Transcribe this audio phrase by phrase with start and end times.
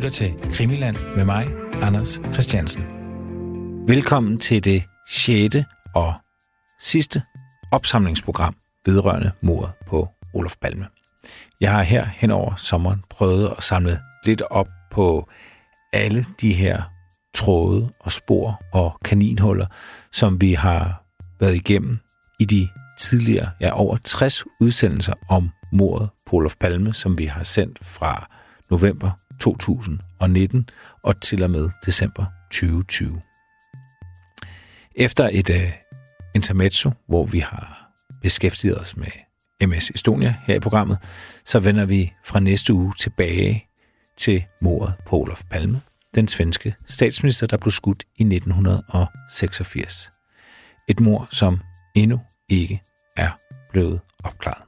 [0.00, 1.46] lytter til Krimiland med mig,
[1.82, 2.82] Anders Christiansen.
[3.88, 5.64] Velkommen til det sjette
[5.94, 6.14] og
[6.80, 7.22] sidste
[7.72, 10.86] opsamlingsprogram vedrørende mordet på Olof Palme.
[11.60, 15.28] Jeg har her hen over sommeren prøvet at samle lidt op på
[15.92, 16.82] alle de her
[17.34, 19.66] tråde og spor og kaninhuller,
[20.12, 21.04] som vi har
[21.40, 21.98] været igennem
[22.38, 27.42] i de tidligere, ja over 60 udsendelser om mordet på Olof Palme, som vi har
[27.42, 28.28] sendt fra
[28.70, 29.10] november
[29.40, 30.68] 2019
[31.02, 33.20] og til og med december 2020.
[34.94, 35.56] Efter et uh,
[36.34, 37.90] intermezzo, hvor vi har
[38.22, 39.08] beskæftiget os med
[39.66, 40.98] MS Estonia her i programmet,
[41.44, 43.66] så vender vi fra næste uge tilbage
[44.16, 45.80] til mordet på Olof Palme,
[46.14, 50.10] den svenske statsminister, der blev skudt i 1986.
[50.88, 51.60] Et mord, som
[51.94, 52.82] endnu ikke
[53.16, 53.30] er
[53.70, 54.62] blevet opklaret.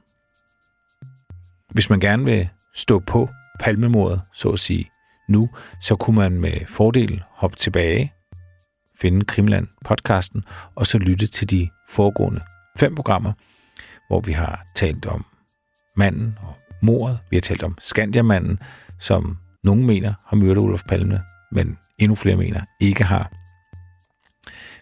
[1.71, 4.89] Hvis man gerne vil stå på palmemordet, så at sige,
[5.29, 5.49] nu,
[5.81, 8.13] så kunne man med fordel hoppe tilbage,
[8.99, 10.43] finde Krimland podcasten,
[10.75, 12.41] og så lytte til de foregående
[12.79, 13.33] fem programmer,
[14.07, 15.25] hvor vi har talt om
[15.97, 17.19] manden og mordet.
[17.29, 18.59] Vi har talt om Skandiamanden,
[18.99, 23.31] som nogen mener har myrdet Olof Palme, men endnu flere mener ikke har.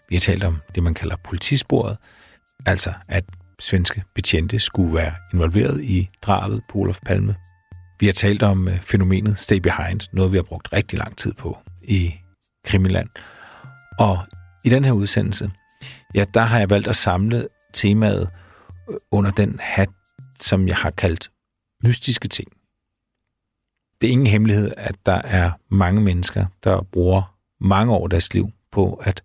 [0.08, 1.98] Vi har talt om det, man kalder politisporet,
[2.66, 3.24] altså at
[3.58, 7.36] svenske betjente skulle være involveret i drabet på Olof Palme.
[8.02, 11.32] Vi har talt om øh, fænomenet Stay Behind, noget vi har brugt rigtig lang tid
[11.32, 12.14] på i
[12.64, 13.08] Krimiland.
[13.98, 14.18] Og
[14.64, 15.50] i den her udsendelse,
[16.14, 18.30] ja, der har jeg valgt at samle temaet
[18.90, 19.88] øh, under den hat,
[20.40, 21.30] som jeg har kaldt
[21.84, 22.48] mystiske ting.
[24.00, 28.34] Det er ingen hemmelighed, at der er mange mennesker, der bruger mange år af deres
[28.34, 29.22] liv på at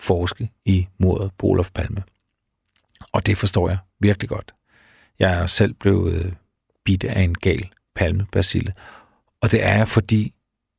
[0.00, 2.02] forske i mordet på Olof Palme.
[3.12, 4.54] Og det forstår jeg virkelig godt.
[5.18, 6.32] Jeg er selv blevet øh,
[6.84, 8.72] bidt af en gal palmebacille.
[9.42, 10.34] Og det er fordi,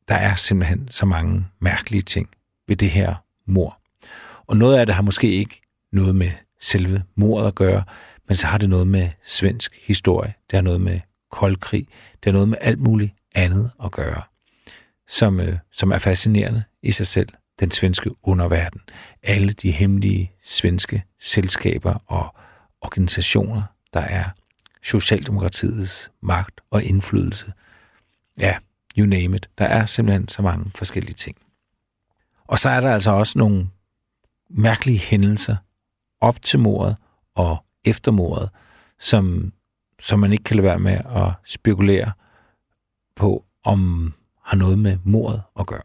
[0.08, 2.30] der er simpelthen så mange mærkelige ting
[2.68, 3.16] ved det her
[3.46, 3.80] mor.
[4.48, 5.62] Og noget af det har måske ikke
[5.92, 7.84] noget med selve mordet at gøre,
[8.28, 11.00] men så har det noget med svensk historie, det har noget med
[11.32, 14.22] koldkrig, det har noget med alt muligt andet at gøre,
[15.08, 17.30] som, øh, som er fascinerende i sig selv.
[17.60, 18.82] Den svenske underverden,
[19.24, 22.36] alle de hemmelige svenske selskaber og
[22.82, 23.64] organisationer,
[23.94, 24.24] der er
[24.88, 27.54] Socialdemokratiets magt og indflydelse.
[28.40, 28.58] Ja,
[28.98, 29.50] you name it.
[29.58, 31.38] Der er simpelthen så mange forskellige ting.
[32.48, 33.68] Og så er der altså også nogle
[34.50, 35.56] mærkelige hændelser
[36.22, 36.98] op til mordet
[37.36, 38.50] og efter mordet,
[39.00, 39.54] som,
[40.00, 42.12] som man ikke kan lade være med at spekulere
[43.16, 45.84] på, om har noget med mordet at gøre.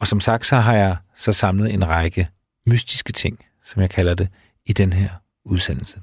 [0.00, 2.28] Og som sagt, så har jeg så samlet en række
[2.66, 4.28] mystiske ting, som jeg kalder det,
[4.66, 5.10] i den her
[5.44, 6.00] udsendelse.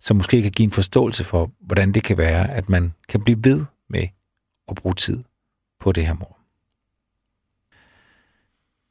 [0.00, 3.44] Som måske kan give en forståelse for, hvordan det kan være, at man kan blive
[3.44, 4.08] ved med
[4.68, 5.24] at bruge tid
[5.80, 6.38] på det her mor.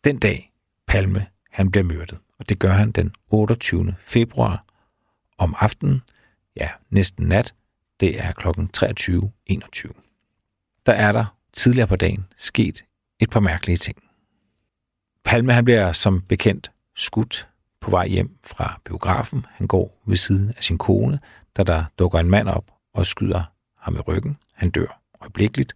[0.03, 0.53] Den dag,
[0.87, 3.95] Palme, han bliver myrdet, og det gør han den 28.
[4.03, 4.65] februar
[5.37, 6.01] om aftenen,
[6.55, 7.53] ja, næsten nat,
[7.99, 10.81] det er klokken 23.21.
[10.85, 12.85] Der er der tidligere på dagen sket
[13.19, 13.97] et par mærkelige ting.
[15.23, 17.47] Palme han bliver som bekendt skudt
[17.85, 19.45] på vej hjem fra biografen.
[19.51, 21.19] Han går ved siden af sin kone,
[21.57, 23.43] da der dukker en mand op og skyder
[23.79, 24.37] ham i ryggen.
[24.53, 25.73] Han dør øjeblikkeligt,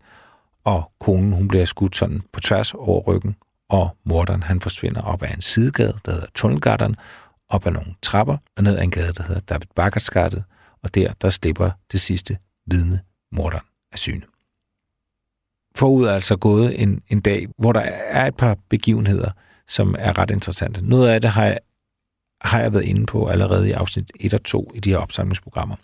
[0.64, 3.36] og konen hun bliver skudt sådan på tværs over ryggen,
[3.70, 6.96] og morderen han forsvinder op ad en sidegade, der hedder Tunnelgatteren,
[7.50, 10.44] op ad nogle trapper, og ned ad en gade, der hedder David Bakkertsgade,
[10.84, 13.00] og der, der slipper det sidste vidne
[13.32, 14.22] morderen af syne.
[15.76, 19.32] Forud er altså gået en, en dag, hvor der er et par begivenheder,
[19.68, 20.82] som er ret interessante.
[20.82, 21.60] Noget af det har jeg,
[22.42, 25.76] har jeg været inde på allerede i afsnit 1 og 2 i de her opsamlingsprogrammer.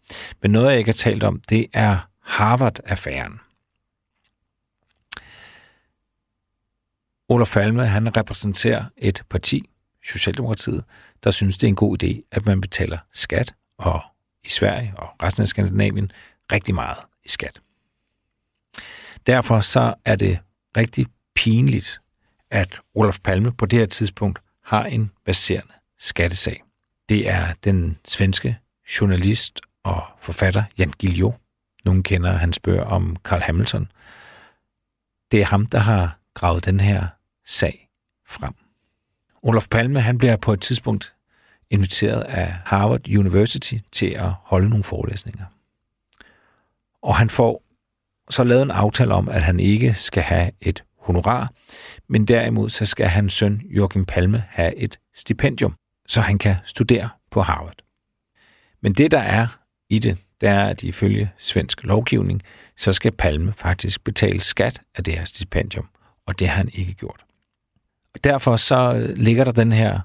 [0.42, 3.40] Men noget, jeg ikke har talt om, det er Harvard-affæren.
[7.30, 9.70] Olof Palme, han repræsenterer et parti,
[10.04, 10.84] Socialdemokratiet,
[11.24, 14.02] der synes, det er en god idé, at man betaler skat, og
[14.44, 16.12] i Sverige og resten af Skandinavien
[16.52, 17.62] rigtig meget i skat.
[19.28, 20.40] Derfor så er det
[20.78, 22.02] rigtig pinligt,
[22.52, 26.64] at Olof Palme på det her tidspunkt har en baserende skattesag.
[27.10, 28.58] Det er den svenske
[29.02, 31.34] journalist og forfatter Jan Guillou.
[31.86, 33.92] Nogle kender hans bøger om Carl Hamilton.
[35.32, 37.08] Det er ham, der har gravet den her
[37.46, 37.90] sag
[38.28, 38.54] frem.
[39.44, 41.14] Olof Palme han bliver på et tidspunkt
[41.70, 45.46] inviteret af Harvard University til at holde nogle forelæsninger.
[47.02, 47.64] Og han får
[48.30, 51.54] så lavet en aftale om, at han ikke skal have et honorar,
[52.10, 55.76] men derimod så skal hans søn Joachim Palme have et stipendium,
[56.08, 57.82] så han kan studere på Harvard.
[58.82, 59.48] Men det, der er
[59.90, 62.42] i det, det er, at ifølge svensk lovgivning,
[62.78, 65.90] så skal Palme faktisk betale skat af det her stipendium,
[66.28, 67.26] og det har han ikke gjort.
[68.14, 70.00] Og derfor så øh, ligger der den her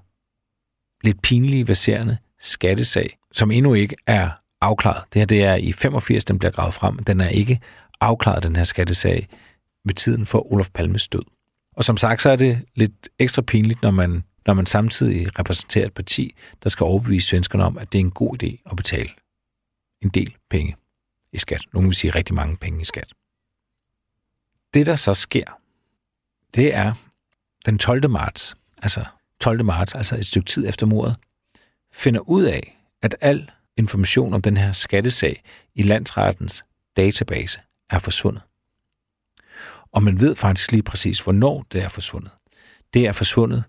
[1.06, 4.31] lidt pinlige, baserende skattesag, som endnu ikke er
[4.61, 5.05] afklaret.
[5.12, 6.99] Det her det er i 85, den bliver gravet frem.
[6.99, 7.61] Den er ikke
[8.00, 9.29] afklaret, den her skattesag,
[9.85, 11.23] ved tiden for Olof Palmes død.
[11.76, 15.87] Og som sagt, så er det lidt ekstra pinligt, når man, når man samtidig repræsenterer
[15.87, 19.10] et parti, der skal overbevise svenskerne om, at det er en god idé at betale
[20.02, 20.76] en del penge
[21.32, 21.62] i skat.
[21.72, 23.12] Nogle vil sige rigtig mange penge i skat.
[24.75, 25.60] Det, der så sker,
[26.54, 26.94] det er
[27.66, 28.10] den 12.
[28.10, 29.04] marts, altså
[29.40, 29.64] 12.
[29.64, 31.16] marts, altså et stykke tid efter mordet,
[31.93, 35.43] finder ud af, at al information om den her skattesag
[35.75, 36.64] i landsrettens
[36.96, 37.60] database
[37.90, 38.43] er forsvundet.
[39.93, 42.31] Og man ved faktisk lige præcis, hvornår det er forsvundet.
[42.94, 43.64] Det er forsvundet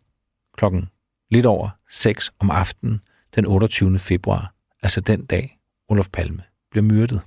[0.57, 0.89] klokken
[1.30, 3.03] lidt over 6 om aftenen
[3.36, 4.00] den 28.
[4.00, 7.21] februar, altså den dag, Olof Palme blev myrdet.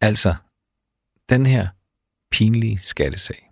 [0.00, 0.34] Altså,
[1.28, 1.68] den her
[2.30, 3.50] pinlige skattesag,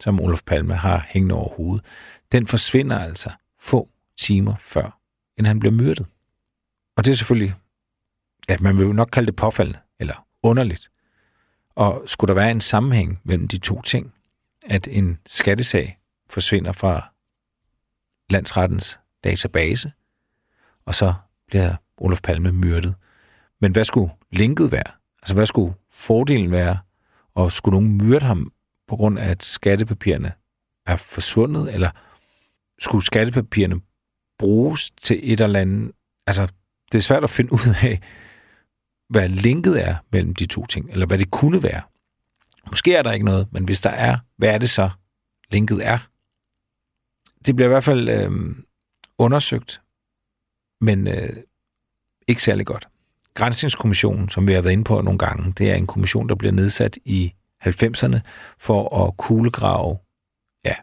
[0.00, 1.84] som Olof Palme har hængende over hovedet,
[2.32, 3.30] den forsvinder altså
[3.60, 4.98] få timer før,
[5.38, 6.06] end han bliver myrdet.
[6.96, 7.54] Og det er selvfølgelig,
[8.48, 10.90] ja, man vil jo nok kalde det påfaldende, eller underligt.
[11.74, 14.14] Og skulle der være en sammenhæng mellem de to ting,
[14.66, 15.98] at en skattesag
[16.30, 17.11] forsvinder fra
[18.32, 19.92] landsrettens database,
[20.86, 21.14] og så
[21.46, 22.94] bliver Olof Palme myrdet.
[23.60, 24.92] Men hvad skulle linket være?
[25.22, 26.78] Altså, hvad skulle fordelen være?
[27.34, 28.52] Og skulle nogen myrde ham
[28.88, 30.32] på grund af, at skattepapirerne
[30.86, 31.74] er forsvundet?
[31.74, 31.90] Eller
[32.78, 33.80] skulle skattepapirerne
[34.38, 35.92] bruges til et eller andet?
[36.26, 36.46] Altså,
[36.92, 38.00] det er svært at finde ud af,
[39.08, 41.82] hvad linket er mellem de to ting, eller hvad det kunne være.
[42.70, 44.90] Måske er der ikke noget, men hvis der er, hvad er det så,
[45.50, 45.98] linket er?
[47.46, 48.30] Det bliver i hvert fald øh,
[49.18, 49.82] undersøgt,
[50.80, 51.36] men øh,
[52.28, 52.88] ikke særlig godt.
[53.34, 56.52] Grænsningskommissionen, som vi har været inde på nogle gange, det er en kommission, der bliver
[56.52, 57.32] nedsat i
[57.66, 58.18] 90'erne
[58.58, 59.98] for at kuglegrave
[60.64, 60.74] ja,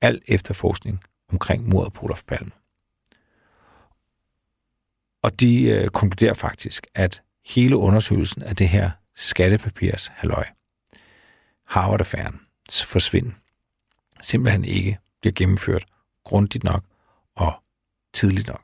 [0.00, 1.00] al efterforskning
[1.32, 2.50] omkring mordet på Olof Palme.
[5.22, 10.44] Og de øh, konkluderer faktisk, at hele undersøgelsen af det her skattepapirs halløj,
[11.64, 12.40] Harvard-affæren,
[12.84, 13.32] forsvind,
[14.20, 15.86] simpelthen ikke bliver gennemført
[16.30, 16.84] grundigt nok
[17.36, 17.62] og
[18.14, 18.62] tidligt nok.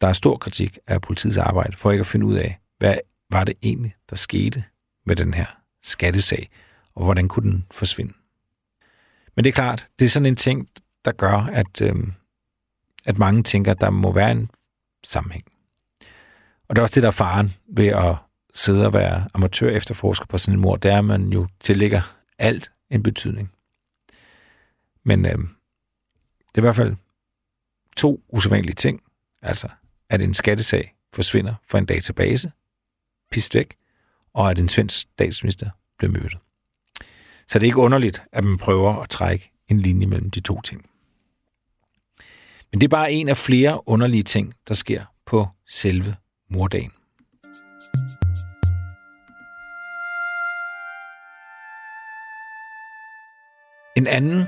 [0.00, 2.98] Der er stor kritik af politiets arbejde for ikke at finde ud af, hvad
[3.30, 4.64] var det egentlig, der skete
[5.06, 5.46] med den her
[5.82, 6.50] skattesag,
[6.94, 8.12] og hvordan kunne den forsvinde.
[9.36, 10.68] Men det er klart, det er sådan en ting,
[11.04, 11.94] der gør, at, øh,
[13.06, 14.50] at mange tænker, at der må være en
[15.04, 15.44] sammenhæng.
[16.68, 18.16] Og det er også det, der er faren ved at
[18.54, 22.70] sidde og være amatør efterforsker på sådan en mor, der er, man jo tillægger alt
[22.90, 23.52] en betydning.
[25.04, 25.38] Men øh,
[26.58, 26.96] er i hvert fald
[27.96, 29.02] to usædvanlige ting.
[29.42, 29.68] Altså,
[30.10, 32.52] at en skattesag forsvinder fra en database,
[33.30, 33.76] pist væk,
[34.34, 36.38] og at en svensk statsminister bliver myrdet.
[37.46, 40.60] Så det er ikke underligt, at man prøver at trække en linje mellem de to
[40.60, 40.90] ting.
[42.70, 46.16] Men det er bare en af flere underlige ting, der sker på selve
[46.50, 46.92] mordagen.
[53.96, 54.46] En anden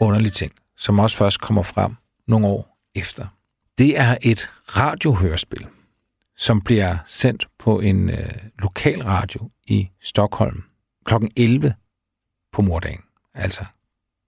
[0.00, 1.96] underlig ting, som også først kommer frem
[2.26, 3.26] nogle år efter,
[3.78, 5.66] det er et radiohørespil,
[6.36, 10.64] som bliver sendt på en øh, lokal radio i Stockholm
[11.04, 11.14] kl.
[11.36, 11.74] 11
[12.52, 13.00] på mordagen,
[13.34, 13.64] altså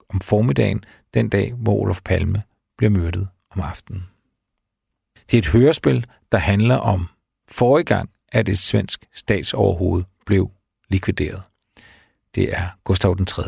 [0.08, 2.42] om formiddagen, den dag, hvor Olof Palme
[2.76, 4.08] bliver myrdet om aftenen.
[5.30, 7.08] Det er et hørespil, der handler om
[7.48, 10.50] forrige gang, at et svensk statsoverhoved blev
[10.88, 11.42] likvideret.
[12.34, 13.42] Det er Gustav den 3.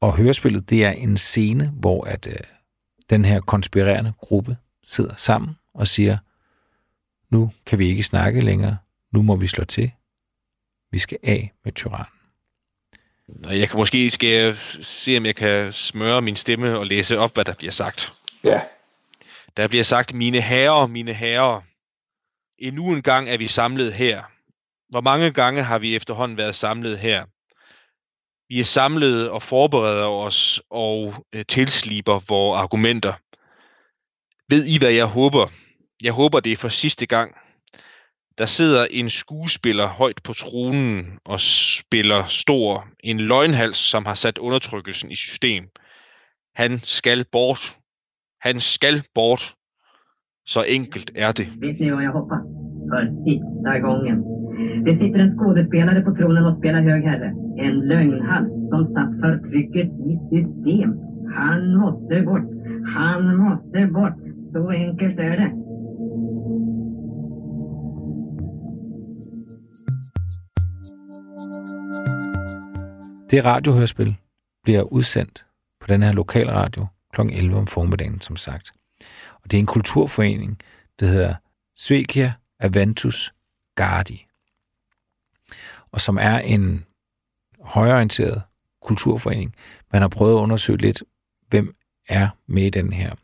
[0.00, 2.34] Og hørespillet, det er en scene, hvor at øh,
[3.10, 6.18] den her konspirerende gruppe sidder sammen og siger,
[7.30, 8.78] nu kan vi ikke snakke længere,
[9.12, 9.90] nu må vi slå til.
[10.90, 12.18] Vi skal af med tyrannen.
[13.48, 17.34] Jeg kan måske skal jeg se, om jeg kan smøre min stemme og læse op,
[17.34, 18.12] hvad der bliver sagt.
[18.44, 18.60] Ja.
[19.56, 21.60] Der bliver sagt, mine herrer, mine herrer,
[22.58, 24.22] endnu en gang er vi samlet her.
[24.90, 27.24] Hvor mange gange har vi efterhånden været samlet her?
[28.48, 33.12] Vi er samlet og forbereder os og øh, tilsliber vores argumenter.
[34.50, 35.46] Ved I, hvad jeg håber?
[36.02, 37.34] Jeg håber, det er for sidste gang.
[38.38, 42.88] Der sidder en skuespiller højt på tronen og spiller stor.
[43.00, 45.68] En løgnhals, som har sat undertrykkelsen i system.
[46.54, 47.76] Han skal bort.
[48.40, 49.54] Han skal bort.
[50.46, 51.46] Så enkelt er det.
[51.60, 52.38] Vi ser, hvad jeg håber.
[52.90, 54.37] For sista gangen.
[54.86, 57.28] Det sitter en skådespelare på tronen och spelar hög herre.
[57.58, 60.90] En lögnhals som satt förtrycket i system.
[61.38, 62.48] Han måste bort.
[62.96, 64.18] Han måste bort.
[64.52, 65.50] Så enkelt är det.
[73.30, 74.16] Det radiohørspil
[74.64, 75.46] bliver udsendt
[75.80, 77.20] på den her lokalradio kl.
[77.20, 78.72] 11 om formiddagen, som sagt.
[79.34, 80.58] Og det er en kulturforening,
[81.00, 81.34] der hedder
[81.76, 83.34] Svekia Aventus
[83.76, 84.27] Gardi,
[85.92, 86.84] og som er en
[87.60, 88.42] højorienteret
[88.82, 89.54] kulturforening.
[89.92, 91.02] Man har prøvet at undersøge lidt,
[91.48, 91.76] hvem
[92.08, 93.14] er med i den her.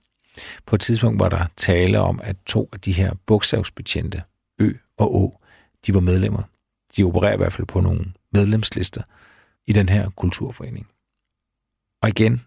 [0.67, 4.23] På et tidspunkt var der tale om, at to af de her bogstavsbetjente,
[4.59, 5.41] Ø og Å,
[5.87, 6.43] de var medlemmer.
[6.97, 9.03] De opererer i hvert fald på nogle medlemslister
[9.67, 10.87] i den her kulturforening.
[12.03, 12.41] Og igen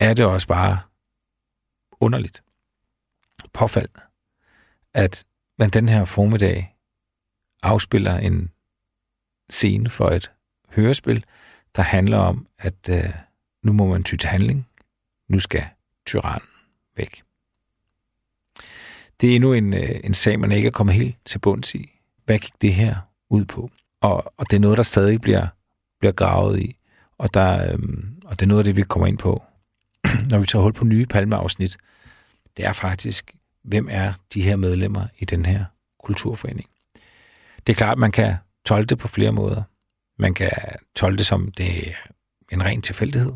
[0.00, 0.80] er det også bare
[2.00, 2.42] underligt,
[3.52, 4.00] påfaldende,
[4.94, 5.24] at
[5.58, 6.76] man den her formiddag
[7.62, 8.50] afspiller en
[9.50, 10.30] scene for et
[10.68, 11.24] hørespil,
[11.76, 13.04] der handler om, at øh,
[13.62, 14.68] nu må man ty til handling.
[15.28, 15.64] Nu skal
[16.06, 16.48] tyrannen
[16.96, 17.22] væk.
[19.20, 21.92] Det er endnu en, øh, en sag, man ikke er kommet helt til bunds i.
[22.24, 22.96] Hvad gik det her
[23.30, 23.70] ud på?
[24.00, 25.46] Og, og det er noget, der stadig bliver,
[25.98, 26.76] bliver gravet i.
[27.18, 27.78] Og, der, øh,
[28.24, 29.42] og det er noget af det, vi kommer ind på,
[30.30, 31.76] når vi tager hul på nye palmeafsnit.
[32.56, 35.64] Det er faktisk, hvem er de her medlemmer i den her
[36.04, 36.68] kulturforening?
[37.66, 38.36] Det er klart, at man kan
[38.68, 39.62] tolke det på flere måder.
[40.18, 40.50] Man kan
[40.94, 41.94] tolke det som det er
[42.52, 43.32] en ren tilfældighed.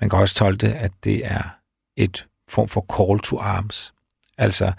[0.00, 1.58] Man kan også tolke det, at det er
[1.96, 3.94] et form for call to arms.
[4.38, 4.72] Altså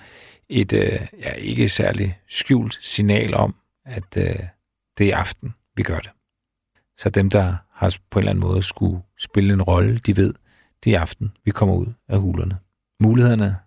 [0.50, 4.40] et øh, ja, ikke særlig skjult signal om, at øh,
[4.98, 6.12] det er aften, vi gør det.
[6.98, 10.34] Så dem, der har på en eller anden måde skulle spille en rolle, de ved,
[10.84, 12.58] det er aften, vi kommer ud af hulerne.
[13.00, 13.58] Mulighederne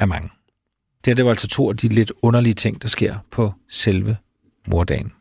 [0.00, 0.28] er mange.
[1.04, 4.16] Det her det var altså to af de lidt underlige ting, der sker på selve
[4.68, 5.12] mordagen.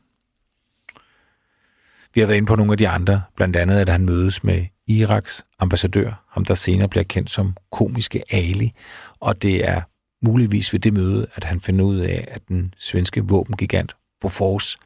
[2.13, 4.66] Vi har været inde på nogle af de andre, blandt andet at han mødes med
[4.88, 8.74] Iraks ambassadør, ham der senere bliver kendt som komiske Ali,
[9.20, 9.82] og det er
[10.25, 14.77] muligvis ved det møde, at han finder ud af, at den svenske våbengigant Bofors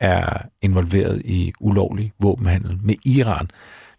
[0.00, 3.50] er involveret i ulovlig våbenhandel med Iran,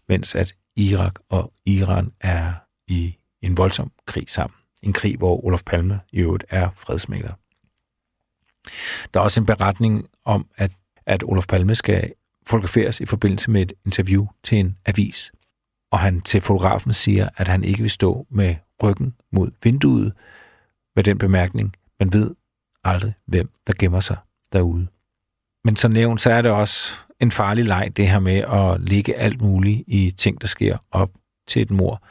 [0.08, 2.52] mens at Irak og Iran er
[2.88, 4.56] i en voldsom krig sammen.
[4.82, 7.32] En krig, hvor Olof Palme i øvrigt er fredsmægler.
[9.14, 10.70] Der er også en beretning om, at,
[11.06, 12.12] at Olof Palme skal
[12.46, 15.32] fotograferes i forbindelse med et interview til en avis.
[15.92, 20.12] Og han til fotografen siger, at han ikke vil stå med ryggen mod vinduet
[20.96, 22.34] med den bemærkning, man ved
[22.84, 24.16] aldrig, hvem der gemmer sig
[24.52, 24.86] derude.
[25.64, 29.16] Men som nævnt, så er det også en farlig leg, det her med at lægge
[29.16, 31.10] alt muligt i ting, der sker op
[31.46, 32.02] til et mor.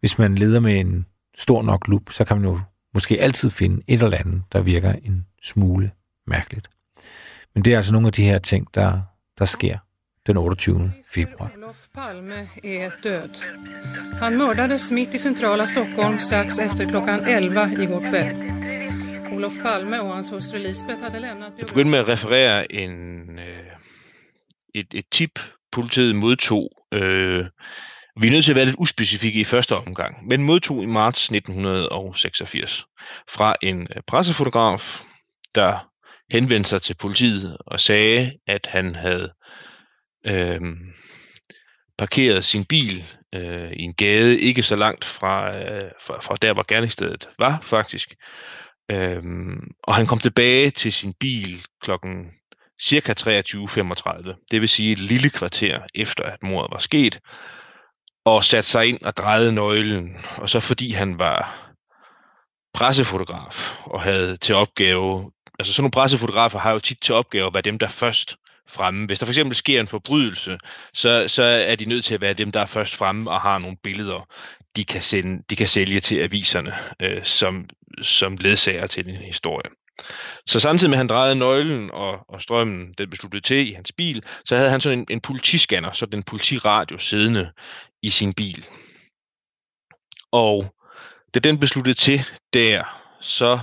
[0.00, 2.60] Hvis man leder med en stor nok lup, så kan man jo
[2.94, 5.90] måske altid finde et eller andet, der virker en smule
[6.26, 6.68] mærkeligt.
[7.54, 9.00] Men det er altså nogle af de her ting, der,
[9.38, 9.78] der sker
[10.26, 10.92] den 28.
[11.14, 11.52] februar.
[11.56, 13.30] Olof Palme är död.
[14.20, 18.54] Han mördades mitt i centrala Stockholm strax efter klockan 11 igår kväll.
[19.32, 22.92] Olof Palme och hans hustru Lisbeth hade lämnat Jeg begyndte med at referere en,
[23.38, 23.66] øh,
[24.74, 25.40] et, et tip,
[25.72, 26.70] politiet modtog.
[26.92, 27.46] Øh,
[28.20, 31.30] vi er nødt til at være lidt uspecifikke i første omgang, men modtog i marts
[31.30, 32.84] 1986
[33.28, 35.02] fra en øh, pressefotograf,
[35.54, 35.90] der
[36.32, 39.32] henvendte sig til politiet og sagde, at han havde
[40.26, 40.60] øh,
[41.98, 46.52] parkeret sin bil øh, i en gade, ikke så langt fra, øh, fra, fra der,
[46.52, 48.14] hvor gerningsstedet var faktisk.
[48.90, 52.30] Øhm, og han kom tilbage til sin bil klokken
[52.82, 57.20] cirka 23.35, det vil sige et lille kvarter efter, at mordet var sket,
[58.24, 60.16] og satte sig ind og drejede nøglen.
[60.36, 61.70] Og så fordi han var
[62.74, 67.54] pressefotograf og havde til opgave, altså sådan nogle pressefotografer har jo tit til opgave at
[67.54, 68.36] være dem, der først
[68.68, 69.06] fremme.
[69.06, 70.58] Hvis der for eksempel sker en forbrydelse,
[70.94, 73.58] så, så er de nødt til at være dem, der er først fremme og har
[73.58, 74.28] nogle billeder,
[74.76, 77.68] de kan, sende, de kan sælge til aviserne øh, som,
[78.02, 79.70] som ledsager til en historie.
[80.46, 83.92] Så samtidig med, at han drejede nøglen, og, og strømmen den besluttede til i hans
[83.92, 87.52] bil, så havde han sådan en, en politiscanner, sådan en politiradio siddende
[88.02, 88.66] i sin bil.
[90.32, 90.74] Og
[91.34, 92.20] da den besluttede til
[92.52, 92.84] der,
[93.20, 93.60] så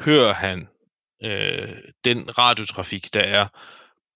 [0.00, 0.68] hører han
[1.24, 3.46] øh, den radiotrafik, der er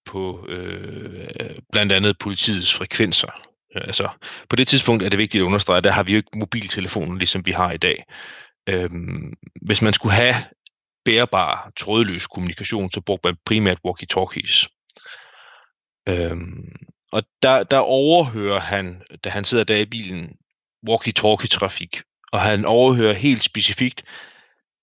[0.05, 3.31] på øh, blandt andet politiets frekvenser.
[3.75, 4.09] Øh, altså,
[4.49, 7.17] på det tidspunkt er det vigtigt at understrege, at der har vi jo ikke mobiltelefonen,
[7.17, 8.05] ligesom vi har i dag.
[8.69, 10.35] Øhm, hvis man skulle have
[11.05, 14.67] bærbar, trådløs kommunikation, så brugte man primært walkie-talkies.
[16.09, 16.75] Øhm,
[17.11, 20.35] og der, der overhører han, da han sidder der i bilen,
[20.89, 22.01] walkie-talkie-trafik.
[22.31, 24.03] Og han overhører helt specifikt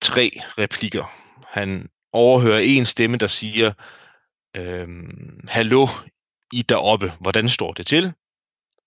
[0.02, 1.12] tre replikker.
[1.46, 3.72] Han overhører en stemme, der siger,
[4.56, 5.86] øhm, Hallo,
[6.52, 8.12] I deroppe, hvordan står det til?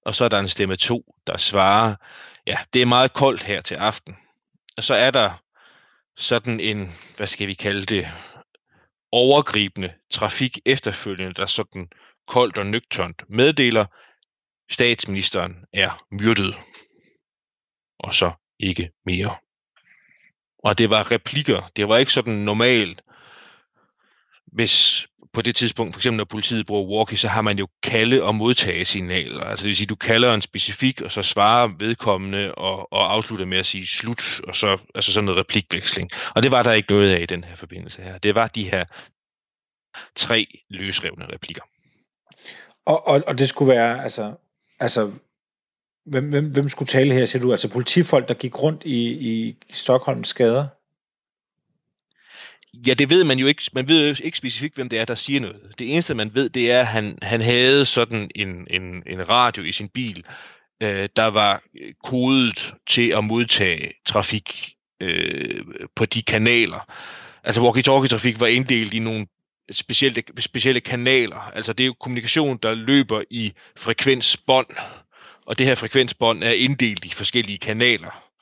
[0.06, 1.96] Og så er der en stemme to, der svarer,
[2.48, 4.15] ja, det er meget koldt her til aften.
[4.77, 5.44] Og så er der
[6.18, 8.08] sådan en, hvad skal vi kalde det,
[9.12, 11.89] overgribende trafik efterfølgende, der sådan
[12.27, 13.86] koldt og nøgternt meddeler,
[14.72, 16.56] statsministeren er myrdet.
[18.00, 19.36] Og så ikke mere.
[20.63, 21.72] Og det var replikker.
[21.75, 23.01] Det var ikke sådan normalt.
[24.53, 28.24] Hvis på det tidspunkt, for eksempel når politiet bruger walkie, så har man jo kalde-
[28.24, 29.43] og modtage signaler.
[29.43, 33.45] Altså det vil sige, du kalder en specifik, og så svarer vedkommende og, og afslutter
[33.45, 36.10] med at sige slut, og så altså sådan noget replikveksling.
[36.36, 38.17] Og det var der ikke noget af i den her forbindelse her.
[38.17, 38.86] Det var de her
[40.15, 41.63] tre løsrevne replikker.
[42.86, 44.33] Og, og, og det skulle være, altså,
[44.79, 45.12] altså
[46.05, 47.51] hvem, hvem, hvem skulle tale her, siger du?
[47.51, 50.67] Altså politifolk, der gik rundt i, i Stockholms gader?
[52.74, 53.63] Ja, det ved man jo ikke.
[53.74, 55.74] Man ved jo ikke specifikt, hvem det er, der siger noget.
[55.80, 59.63] Det eneste, man ved, det er, at han, han havde sådan en, en, en radio
[59.63, 60.25] i sin bil,
[60.84, 61.63] øh, der var
[62.03, 65.65] kodet til at modtage trafik øh,
[65.96, 66.92] på de kanaler.
[67.44, 69.27] Altså walkie-talkie-trafik var inddelt i nogle
[69.72, 71.51] specielle, specielle kanaler.
[71.56, 74.68] Altså det er jo kommunikation, der løber i frekvensbånd,
[75.46, 78.32] og det her frekvensbånd er inddelt i forskellige kanaler.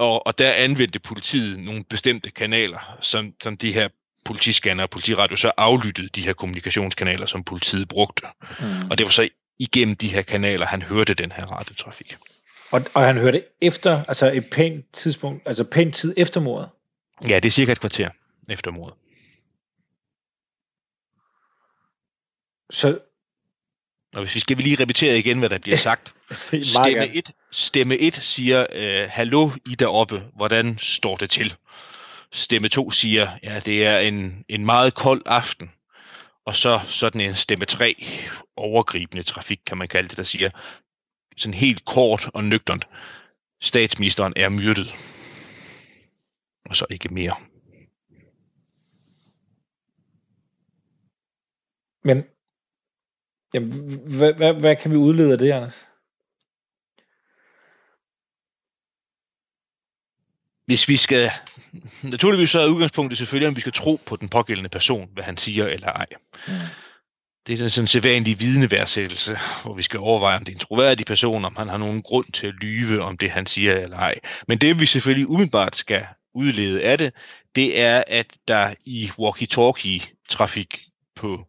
[0.00, 3.88] Og, og der anvendte politiet nogle bestemte kanaler, som, som de her
[4.24, 8.26] politiscanner og politiradio så aflyttede de her kommunikationskanaler, som politiet brugte.
[8.60, 8.90] Mm.
[8.90, 9.28] Og det var så
[9.58, 12.16] igennem de her kanaler, han hørte den her radiotrafik.
[12.70, 16.68] Og, og han hørte efter, altså et pænt tidspunkt, altså pænt tid efter mordet?
[17.28, 18.10] Ja, det er cirka et kvarter
[18.48, 18.94] efter mordet.
[22.70, 22.98] Så...
[24.12, 26.14] Og hvis vi skal vi lige repetere igen, hvad der bliver sagt.
[26.62, 31.54] stemme, 1, stemme 1 siger, øh, hallo I deroppe, hvordan står det til?
[32.32, 35.70] Stemme 2 siger, ja, det er en, en meget kold aften.
[36.44, 38.06] Og så sådan en stemme 3,
[38.56, 40.50] overgribende trafik, kan man kalde det, der siger,
[41.36, 42.88] sådan helt kort og nøgternt,
[43.60, 44.94] statsministeren er myrdet.
[46.64, 47.36] Og så ikke mere.
[52.04, 52.24] Men
[53.54, 53.72] Jamen,
[54.18, 55.86] hvad, hvad, hvad kan vi udlede af det, Anders?
[60.66, 61.30] Hvis vi skal...
[62.02, 65.36] Naturligvis så er udgangspunktet selvfølgelig, om vi skal tro på den pågældende person, hvad han
[65.36, 66.06] siger eller ej.
[66.48, 66.54] Mm.
[67.46, 71.06] Det er sådan en sædvanlig vidneværdsættelse, hvor vi skal overveje, om det er en troværdig
[71.06, 74.14] person, om han har nogen grund til at lyve om det, han siger eller ej.
[74.48, 77.12] Men det, vi selvfølgelig umiddelbart skal udlede af det,
[77.54, 80.86] det er, at der i walkie-talkie-trafik
[81.16, 81.46] på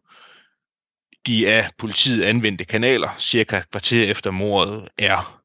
[1.26, 5.42] de af politiet anvendte kanaler, cirka kvarter efter mordet, er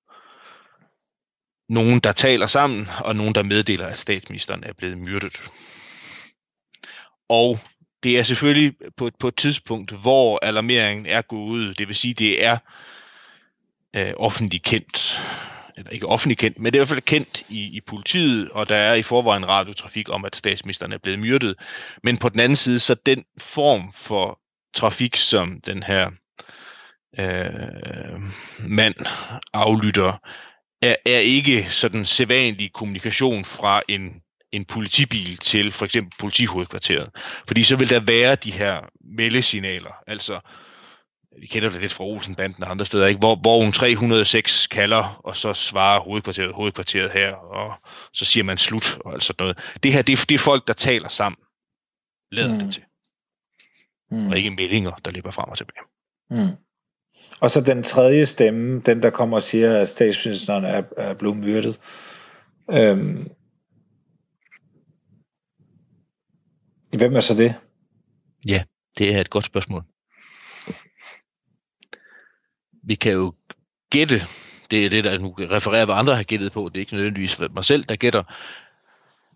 [1.69, 5.41] nogen, der taler sammen, og nogen, der meddeler, at statsministeren er blevet myrdet.
[7.29, 7.59] Og
[8.03, 11.73] det er selvfølgelig på, på et tidspunkt, hvor alarmeringen er gået ud.
[11.73, 12.57] Det vil sige, det er
[13.95, 15.21] øh, offentligt kendt.
[15.77, 18.69] Eller ikke offentligt kendt, men det er i hvert fald kendt i, i politiet, og
[18.69, 21.55] der er i forvejen radiotrafik om, at statsministeren er blevet myrdet.
[22.03, 24.39] Men på den anden side, så den form for
[24.77, 26.11] trafik, som den her
[27.19, 28.21] øh,
[28.59, 28.95] mand
[29.53, 30.13] aflytter,
[30.81, 34.01] er, er ikke sådan sædvanlig kommunikation fra en,
[34.51, 37.09] en politibil til for eksempel politihovedkvarteret.
[37.47, 38.81] Fordi så vil der være de her
[39.17, 40.39] meldesignaler, altså
[41.41, 43.19] vi kender det lidt fra Olsenbanden og andre steder, ikke?
[43.19, 47.73] Hvor, hvor en 306 kalder, og så svarer hovedkvarteret, hovedkvarteret her, og
[48.13, 49.75] så siger man slut, og altså noget.
[49.83, 51.37] Det her, det, det er folk, der taler sammen,
[52.31, 52.59] lader mm.
[52.59, 52.83] det til
[54.11, 54.27] mm.
[54.27, 55.81] og ikke meldinger, der løber frem og tilbage.
[56.29, 56.55] Mm.
[57.41, 61.37] Og så den tredje stemme, den der kommer og siger, at statsministeren er, er blevet
[61.37, 61.79] myrdet.
[62.71, 63.27] Øhm,
[66.97, 67.55] hvem er så det?
[68.47, 68.63] Ja,
[68.97, 69.83] det er et godt spørgsmål.
[72.83, 73.33] Vi kan jo
[73.89, 74.21] gætte,
[74.71, 77.39] det er det, der nu refererer, hvad andre har gættet på, det er ikke nødvendigvis
[77.39, 78.23] mig selv, der gætter,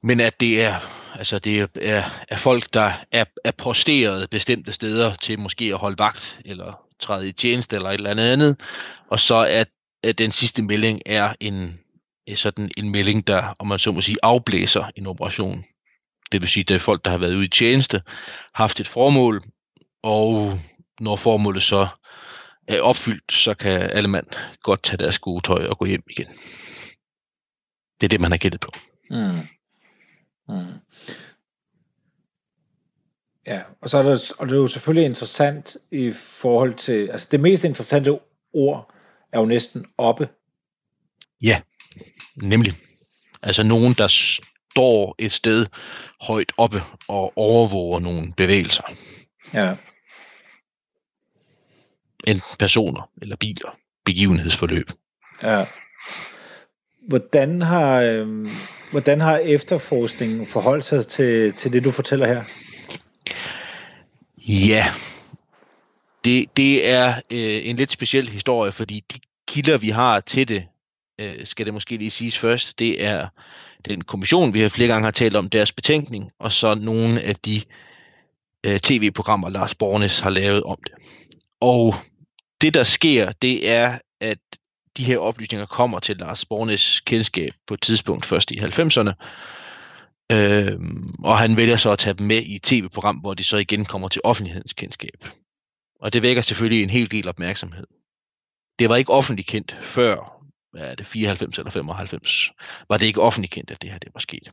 [0.04, 0.76] men at det er,
[1.18, 6.00] altså det er, er folk, der er, er posteret bestemte steder til måske at holde
[6.00, 8.62] vagt, eller træde i tjeneste, eller et eller andet andet,
[9.08, 9.68] og så at,
[10.04, 11.80] at den sidste melding er en,
[12.36, 15.66] sådan en melding, der, om man så må sige, afblæser en operation.
[16.32, 18.02] Det vil sige, at det er folk, der har været ude i tjeneste,
[18.54, 19.44] haft et formål,
[20.04, 20.60] og
[21.00, 21.88] når formålet så
[22.68, 24.28] er opfyldt, så kan alle mand
[24.64, 26.28] godt tage deres gode tøj og gå hjem igen.
[28.02, 28.72] Det er det, man har gættet på.
[29.10, 29.48] Mm.
[30.52, 30.74] Mm.
[33.48, 37.28] Ja, og så er det, og det er jo selvfølgelig interessant i forhold til, altså
[37.32, 38.20] det mest interessante
[38.54, 38.94] ord
[39.32, 40.30] er jo næsten oppe.
[41.42, 41.62] Ja,
[42.36, 42.74] nemlig.
[43.42, 45.66] Altså nogen, der står et sted
[46.22, 48.84] højt oppe og overvåger nogle bevægelser.
[49.54, 49.76] Ja.
[52.28, 54.92] En personer eller biler, begivenhedsforløb.
[55.44, 55.66] Ja.
[57.12, 58.48] Hvordan har, øh,
[58.92, 62.44] hvordan har efterforskningen forholdt sig til, til det, du fortæller her?
[64.48, 64.86] Ja,
[66.26, 70.64] det, det er øh, en lidt speciel historie, fordi de kilder, vi har til det,
[71.20, 73.28] øh, skal det måske lige siges først, det er
[73.86, 77.36] den kommission, vi har flere gange har talt om, deres betænkning, og så nogle af
[77.36, 77.62] de
[78.66, 80.94] øh, tv-programmer, Lars Bornes har lavet om det.
[81.62, 81.96] Og
[82.62, 84.40] det, der sker, det er, at
[85.02, 89.14] de her oplysninger kommer til Lars Bornes kendskab på et tidspunkt først i 90'erne,
[90.32, 90.80] øh,
[91.24, 93.86] og han vælger så at tage dem med i et tv-program, hvor de så igen
[93.86, 95.28] kommer til offentlighedens kendskab.
[96.02, 97.88] Og det vækker selvfølgelig en hel del opmærksomhed.
[98.80, 102.52] Det var ikke offentligt kendt før, hvad er det, 94 eller 95,
[102.90, 104.52] var det ikke offentligt kendt, at det her det var sket.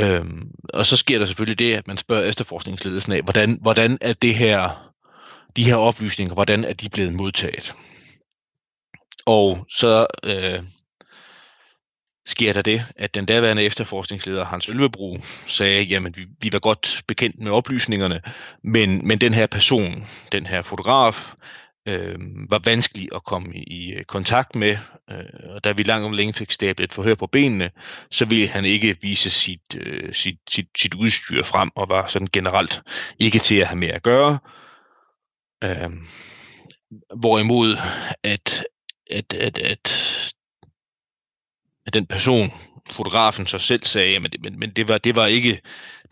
[0.00, 4.12] Øhm, og så sker der selvfølgelig det, at man spørger efterforskningsledelsen af, hvordan, hvordan er
[4.12, 4.92] det her,
[5.56, 7.74] de her oplysninger, hvordan er de blevet modtaget?
[9.28, 10.62] Og så øh,
[12.26, 17.02] sker der det, at den daværende efterforskningsleder Hans Ølvebro sagde, jamen vi, vi var godt
[17.08, 18.20] bekendt med oplysningerne,
[18.64, 21.34] men, men den her person, den her fotograf,
[21.88, 22.18] øh,
[22.50, 24.76] var vanskelig at komme i, i øh, kontakt med,
[25.10, 27.70] øh, og da vi langt om længe fik stablet et forhør på benene,
[28.10, 32.28] så ville han ikke vise sit, øh, sit, sit, sit udstyr frem, og var sådan
[32.32, 32.82] generelt
[33.18, 34.38] ikke til at have mere at gøre.
[35.64, 35.90] Øh,
[37.16, 37.76] hvorimod
[38.22, 38.64] at,
[39.10, 39.88] at, at, at
[41.88, 42.52] at den person,
[42.90, 45.60] fotografen så selv sagde, men, men, men det, var, det, var ikke,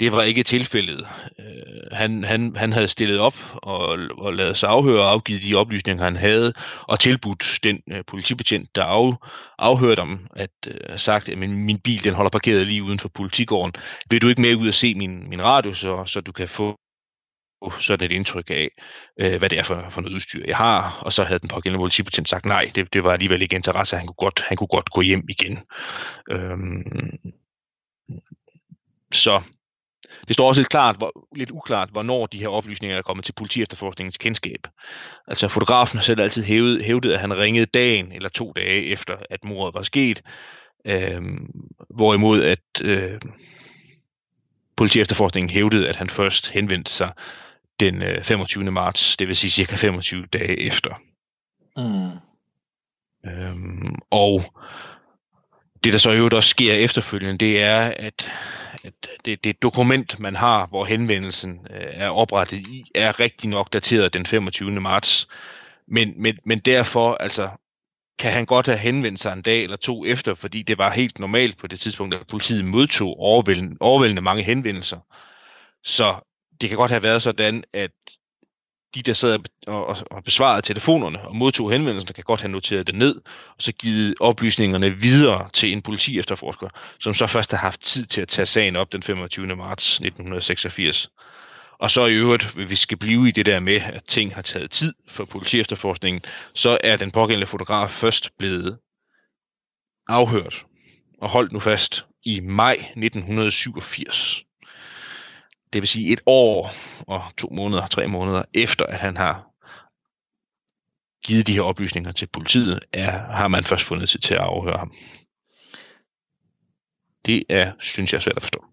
[0.01, 1.07] det var ikke tilfældet.
[1.39, 5.55] Øh, han, han, han havde stillet op og, og lavet sig afhøre og afgivet de
[5.55, 9.15] oplysninger, han havde, og tilbudt den øh, politibetjent, der af,
[9.59, 13.09] afhørte ham, at øh, sagt, at min, min bil den holder parkeret lige uden for
[13.09, 13.73] politigården.
[14.11, 16.77] Vil du ikke med ud og se min, min radio, så, så du kan få
[17.81, 18.69] sådan et indtryk af,
[19.21, 21.01] øh, hvad det er for, for noget udstyr, jeg har.
[21.01, 24.07] Og så havde den pågældende politibetjent sagt, nej, det, det var alligevel ikke interesse, han
[24.07, 25.59] kunne godt, han kunne godt gå hjem igen.
[26.31, 26.83] Øhm,
[29.13, 29.43] så
[30.29, 33.33] det står også lidt, klart, hvor, lidt uklart, hvornår de her oplysninger er kommet til
[33.33, 34.67] politiefterforskningens kendskab.
[35.29, 39.17] Altså fotografen har selv altid hævdet, hævdet, at han ringede dagen eller to dage efter,
[39.31, 40.23] at mordet var sket.
[40.87, 41.51] Øhm,
[41.91, 43.21] hvorimod at øh,
[44.77, 47.13] politiefterforskningen hævdede, at han først henvendte sig
[47.81, 48.65] den 25.
[48.65, 50.91] Øh, marts, det vil sige cirka 25 dage efter.
[51.77, 52.11] Mm.
[53.31, 54.45] Øhm, og
[55.85, 58.33] det, der så i øvrigt også sker efterfølgende, det er, at,
[58.85, 58.93] at
[59.25, 64.15] det, det dokument, man har, hvor henvendelsen øh, er oprettet i, er rigtig nok dateret
[64.15, 64.71] den 25.
[64.71, 65.29] marts.
[65.89, 67.51] Men, men, men derfor, altså,
[68.19, 71.19] kan han godt have henvendt sig en dag eller to efter, fordi det var helt
[71.19, 74.99] normalt på det tidspunkt, at politiet modtog overvældende, overvældende mange henvendelser.
[75.85, 76.15] Så
[76.61, 77.91] det kan godt have været sådan, at
[78.95, 82.95] de, der sad og, og besvarede telefonerne og modtog henvendelserne, kan godt have noteret det
[82.95, 83.15] ned,
[83.57, 86.69] og så givet oplysningerne videre til en politi efterforsker,
[87.01, 89.57] som så først har haft tid til at tage sagen op den 25.
[89.57, 91.11] marts 1986.
[91.79, 94.43] Og så i øvrigt, hvis vi skal blive i det der med, at ting har
[94.43, 96.23] taget tid for politi efterforskningen,
[96.55, 98.79] så er den pågældende fotograf først blevet
[100.09, 100.65] afhørt
[101.21, 104.46] og holdt nu fast i maj 1987
[105.77, 106.71] det vil sige et år
[107.07, 109.47] og to måneder, tre måneder efter, at han har
[111.25, 114.79] givet de her oplysninger til politiet, er, har man først fundet sig til at afhøre
[114.79, 114.93] ham.
[117.27, 118.65] Det er, synes jeg, svært at forstå.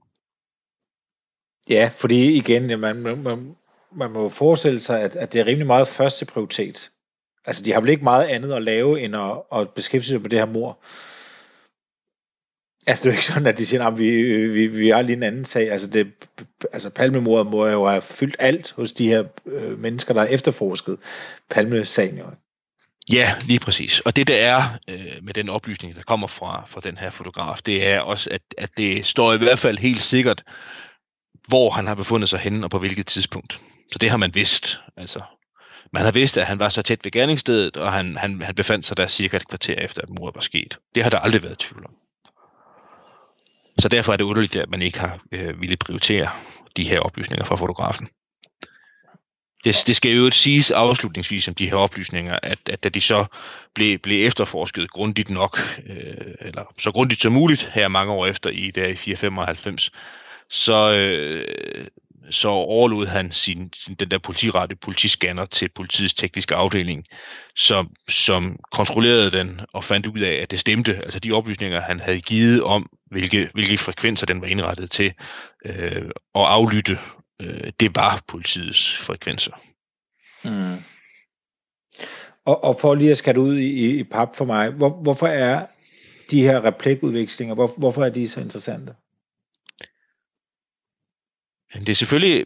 [1.69, 3.55] Ja, fordi igen, man, man,
[3.91, 6.91] man må forestille sig, at, at det er rimelig meget første prioritet.
[7.45, 10.29] Altså, de har vel ikke meget andet at lave, end at, at beskæftige sig med
[10.29, 10.79] det her mor.
[12.87, 14.11] Altså, det er jo ikke sådan, at de siger, at vi,
[14.47, 15.71] vi, vi har lige en anden sag.
[15.71, 16.07] Altså, det,
[16.73, 20.97] altså palmemordet må jo have fyldt alt hos de her øh, mennesker, der har efterforsket
[21.49, 22.17] palmesagen.
[22.17, 22.25] Jo.
[23.11, 23.99] Ja, lige præcis.
[23.99, 27.59] Og det der er øh, med den oplysning, der kommer fra, fra den her fotograf,
[27.65, 30.43] det er også, at, at det står i hvert fald helt sikkert,
[31.47, 33.59] hvor han har befundet sig henne og på hvilket tidspunkt.
[33.91, 34.79] Så det har man vidst.
[34.97, 35.19] Altså,
[35.93, 38.85] man har vidst, at han var så tæt ved gerningsstedet, og han, han, han befandt
[38.85, 40.77] sig der cirka et kvarter efter, at mordet var sket.
[40.95, 41.93] Det har der aldrig været tvivl om.
[43.79, 46.29] Så derfor er det underligt, at man ikke har øh, ville prioritere
[46.77, 48.07] de her oplysninger fra fotografen.
[49.63, 53.25] Det, det skal jo siges afslutningsvis om de her oplysninger, at, at da de så
[53.75, 55.59] blev, blev efterforsket grundigt nok,
[55.89, 59.91] øh, eller så grundigt som muligt her mange år efter i der i 495,
[60.49, 61.87] så, øh,
[62.29, 67.05] så overlod han sin, sin, den der politirette politiscanner til politiets tekniske afdeling,
[67.55, 70.95] som, som kontrollerede den og fandt ud af, at det stemte.
[70.95, 75.13] Altså de oplysninger, han havde givet om, hvilke, hvilke frekvenser den var indrettet til
[75.65, 76.05] øh,
[76.35, 76.97] at aflytte,
[77.41, 79.51] øh, det var politiets frekvenser.
[80.43, 80.77] Mm.
[82.45, 85.65] Og, og for lige at skære ud i, i pap for mig, hvor, hvorfor er
[86.31, 88.93] de her replikudvekslinger, hvor, hvorfor er de så interessante?
[91.73, 92.45] Det er selvfølgelig,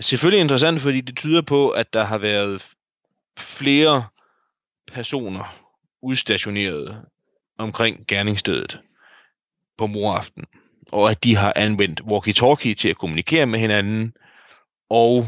[0.00, 2.66] selvfølgelig interessant, fordi det tyder på, at der har været
[3.38, 4.06] flere
[4.92, 5.66] personer
[6.02, 7.02] udstationeret
[7.58, 8.80] omkring gerningsstedet
[9.78, 10.44] på moraften,
[10.92, 14.12] og at de har anvendt walkie-talkie til at kommunikere med hinanden,
[14.90, 15.26] og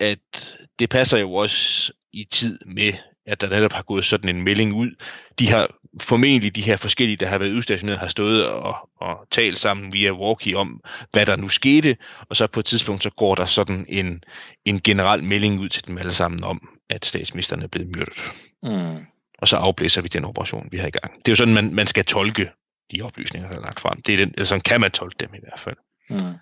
[0.00, 2.92] at det passer jo også i tid med,
[3.26, 4.90] at der netop har gået sådan en melding ud.
[5.38, 5.68] De har
[6.00, 10.12] formentlig, de her forskellige, der har været udstationeret, har stået og, og talt sammen via
[10.12, 10.80] walkie om,
[11.12, 11.96] hvad der nu skete,
[12.28, 14.24] og så på et tidspunkt, så går der sådan en,
[14.64, 18.22] en generel melding ud til dem alle sammen om, at statsministeren er blevet myrdet.
[18.62, 19.06] Mm.
[19.38, 21.12] Og så afblæser vi den operation, vi har i gang.
[21.12, 22.50] Det er jo sådan, man, man skal tolke
[22.92, 24.02] de oplysninger, der er lagt frem.
[24.02, 25.76] Det er den, sådan kan man tolke dem i hvert fald.
[26.10, 26.38] Mm.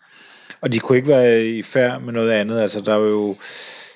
[0.61, 2.61] Og de kunne ikke være i færd med noget andet.
[2.61, 3.37] Altså, der var jo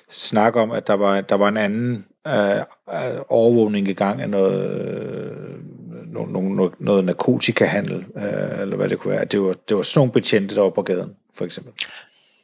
[0.09, 4.29] snak om, at der var, der var en anden øh, øh overvågning i gang af
[4.29, 9.25] noget, øh, noget, noget, noget narkotikahandel, øh, eller hvad det kunne være.
[9.25, 11.73] Det var, det var sådan nogle betjente, der var på gaden, for eksempel.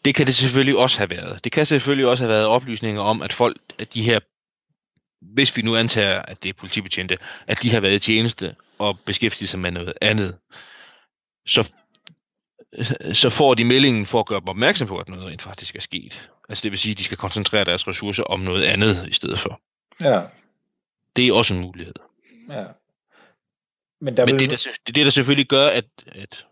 [0.05, 1.43] Det kan det selvfølgelig også have været.
[1.43, 4.19] Det kan selvfølgelig også have været oplysninger om, at folk, at de her,
[5.33, 8.99] hvis vi nu antager, at det er politibetjente, at de har været i tjeneste og
[9.05, 10.35] beskæftiget sig med noget andet,
[11.47, 11.71] så,
[13.13, 15.79] så får de meldingen for at gøre dem opmærksom på, at noget rent faktisk er
[15.79, 16.29] sket.
[16.49, 19.39] Altså det vil sige, at de skal koncentrere deres ressourcer om noget andet i stedet
[19.39, 19.61] for.
[20.01, 20.21] Ja.
[21.15, 21.93] Det er også en mulighed.
[22.49, 22.65] Ja.
[24.01, 24.39] Men, der men vil...
[24.39, 26.45] det, der, det, det, der selvfølgelig gør, at, at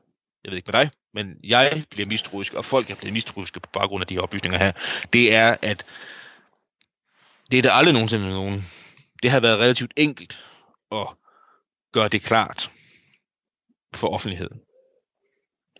[0.43, 3.69] jeg ved ikke med dig, men jeg bliver mistroisk, og folk er blevet mistroiske på
[3.73, 4.71] baggrund af de her oplysninger her,
[5.13, 5.85] det er, at
[7.51, 8.65] det er der aldrig nogensinde nogen.
[9.23, 10.45] Det har været relativt enkelt
[10.91, 11.07] at
[11.91, 12.71] gøre det klart
[13.95, 14.61] for offentligheden,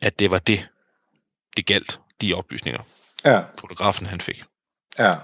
[0.03, 0.67] at det var det,
[1.57, 2.81] det galt, de oplysninger,
[3.25, 3.41] ja.
[3.59, 4.43] fotografen han fik.
[4.99, 5.15] Ja.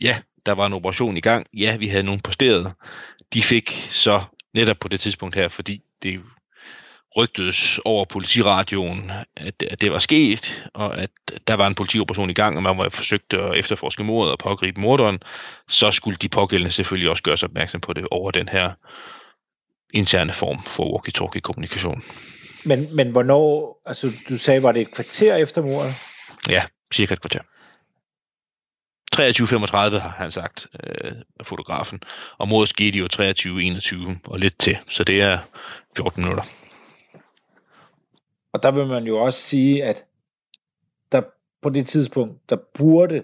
[0.00, 1.46] Ja, der var en operation i gang.
[1.54, 2.72] Ja, vi havde nogen posteret.
[3.32, 6.20] De fik så netop på det tidspunkt her, fordi det
[7.16, 11.10] rygtedes over politiradioen, at, at det var sket, og at
[11.46, 14.80] der var en politioperation i gang, og man var forsøgt at efterforske mordet og pågribe
[14.80, 15.18] morderen,
[15.68, 18.72] så skulle de pågældende selvfølgelig også gøre sig opmærksom på det over den her
[19.90, 22.02] interne form for walkie-talkie kommunikation.
[22.66, 25.94] Men, men hvornår, altså du sagde, var det et kvarter efter mordet?
[26.48, 26.62] Ja,
[26.94, 27.40] cirka et kvarter.
[29.16, 32.00] 23.35 har han sagt, øh, fotografen.
[32.38, 35.38] Og mordet skete jo 23.21 og lidt til, så det er
[35.96, 36.42] 14 minutter.
[38.52, 40.04] Og der vil man jo også sige, at
[41.12, 41.22] der
[41.62, 43.22] på det tidspunkt, der burde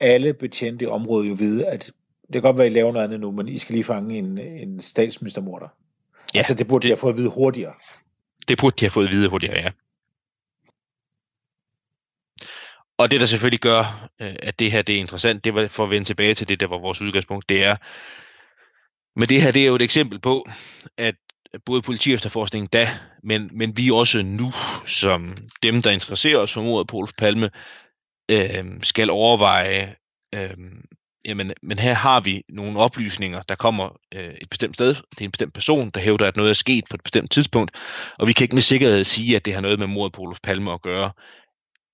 [0.00, 1.92] alle betjente i området jo vide, at
[2.26, 4.18] det kan godt være, at I laver noget andet nu, men I skal lige fange
[4.18, 5.68] en, en statsministermorder.
[6.34, 7.74] Ja, altså det burde det, de have fået at vide hurtigere.
[8.48, 9.70] Det burde de have fået at vide hurtigere, ja.
[12.98, 15.84] Og det, der selvfølgelig gør, øh, at det her det er interessant, det var for
[15.84, 17.76] at vende tilbage til det, der var vores udgangspunkt, det er,
[19.18, 20.48] men det her det er jo et eksempel på,
[20.96, 21.14] at
[21.64, 22.88] både politi-efterforskningen da,
[23.22, 24.52] men, men vi også nu,
[24.86, 27.50] som dem, der interesserer os for mordet på Olof Palme,
[28.30, 29.96] øh, skal overveje,
[30.34, 30.56] øh,
[31.26, 35.24] jamen, men her har vi nogle oplysninger, der kommer øh, et bestemt sted, det er
[35.24, 37.70] en bestemt person, der hævder, at noget er sket på et bestemt tidspunkt,
[38.18, 40.38] og vi kan ikke med sikkerhed sige, at det har noget med mordet på Olof
[40.42, 41.10] Palme at gøre.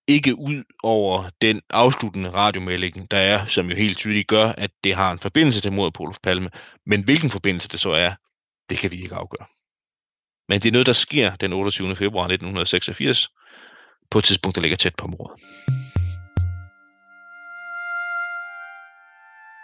[0.09, 4.95] Ikke ud over den afsluttende radiomelding, der er, som jo helt tydeligt gør, at det
[4.95, 6.51] har en forbindelse til mordet på Olof Palme,
[6.87, 8.14] men hvilken forbindelse det så er,
[8.71, 9.47] det kan vi ikke afgøre.
[10.49, 11.97] Men det er noget, der sker den 28.
[11.97, 13.29] februar 1986,
[14.11, 15.40] på et tidspunkt, der ligger tæt på mordet.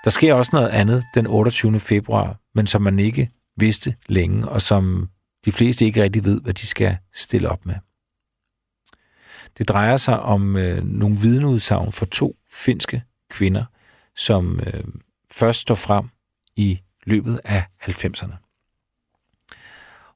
[0.05, 1.81] Der sker også noget andet den 28.
[1.81, 5.09] februar, men som man ikke vidste længe, og som
[5.45, 7.75] de fleste ikke rigtig ved, hvad de skal stille op med.
[9.59, 13.65] Det drejer sig om øh, nogle vidneudsagn for to finske kvinder,
[14.17, 14.85] som øh,
[15.31, 16.09] først står frem
[16.57, 18.35] i løbet af 90'erne.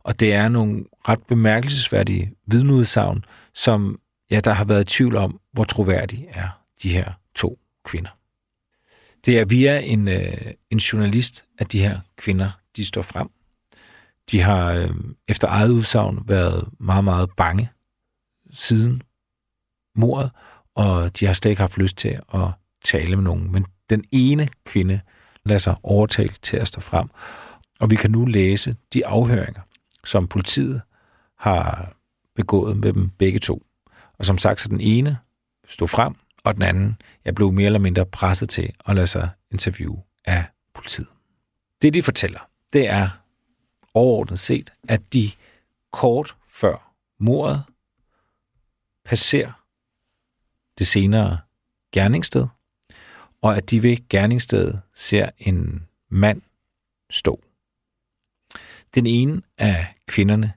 [0.05, 5.64] Og det er nogle ret bemærkelsesværdige vidneudsagn, som ja, der har været tvivl om, hvor
[5.64, 6.49] troværdige er
[6.83, 8.11] de her to kvinder.
[9.27, 13.29] Det er via en, øh, en journalist, at de her kvinder de står frem.
[14.31, 14.91] De har øh,
[15.29, 17.71] efter eget udsagn været meget, meget bange
[18.53, 19.03] siden
[19.97, 20.31] mordet,
[20.75, 22.49] og de har slet ikke haft lyst til at
[22.85, 23.53] tale med nogen.
[23.53, 25.01] Men den ene kvinde
[25.45, 27.09] lader sig overtale til at stå frem,
[27.81, 29.61] og vi kan nu læse de afhøringer,
[30.05, 30.83] som politiet
[31.39, 31.93] har
[32.37, 33.63] begået med dem begge to.
[34.19, 35.19] Og som sagt, så den ene
[35.67, 39.31] stod frem, og den anden jeg blev mere eller mindre presset til at lade sig
[39.50, 41.09] interviewe af politiet.
[41.83, 42.40] Det, de fortæller,
[42.72, 43.09] det er
[43.94, 45.31] overordnet set, at de
[45.92, 47.64] kort før mordet
[49.05, 49.52] passerer
[50.78, 51.38] det senere
[51.92, 52.46] gerningssted,
[53.42, 56.42] og at de ved gerningsstedet ser en mand
[57.11, 57.42] stå.
[58.94, 60.52] Den ene af kvinderne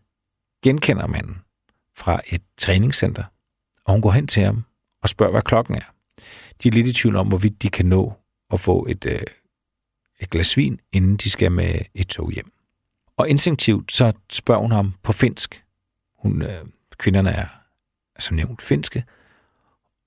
[0.64, 1.42] genkender manden
[1.94, 3.24] fra et træningscenter,
[3.86, 4.66] og hun går hen til ham
[5.06, 5.94] og spørger, hvad klokken er.
[6.64, 8.14] De er lidt i tvivl om, hvorvidt de kan nå
[8.52, 9.20] at få et, øh,
[10.20, 12.52] et glas vin, inden de skal med et tog hjem.
[13.18, 15.64] Og instinktivt så spørger hun ham på finsk.
[16.18, 16.66] Hun, øh,
[16.98, 17.48] kvinderne er
[18.20, 19.04] som nævnt finske,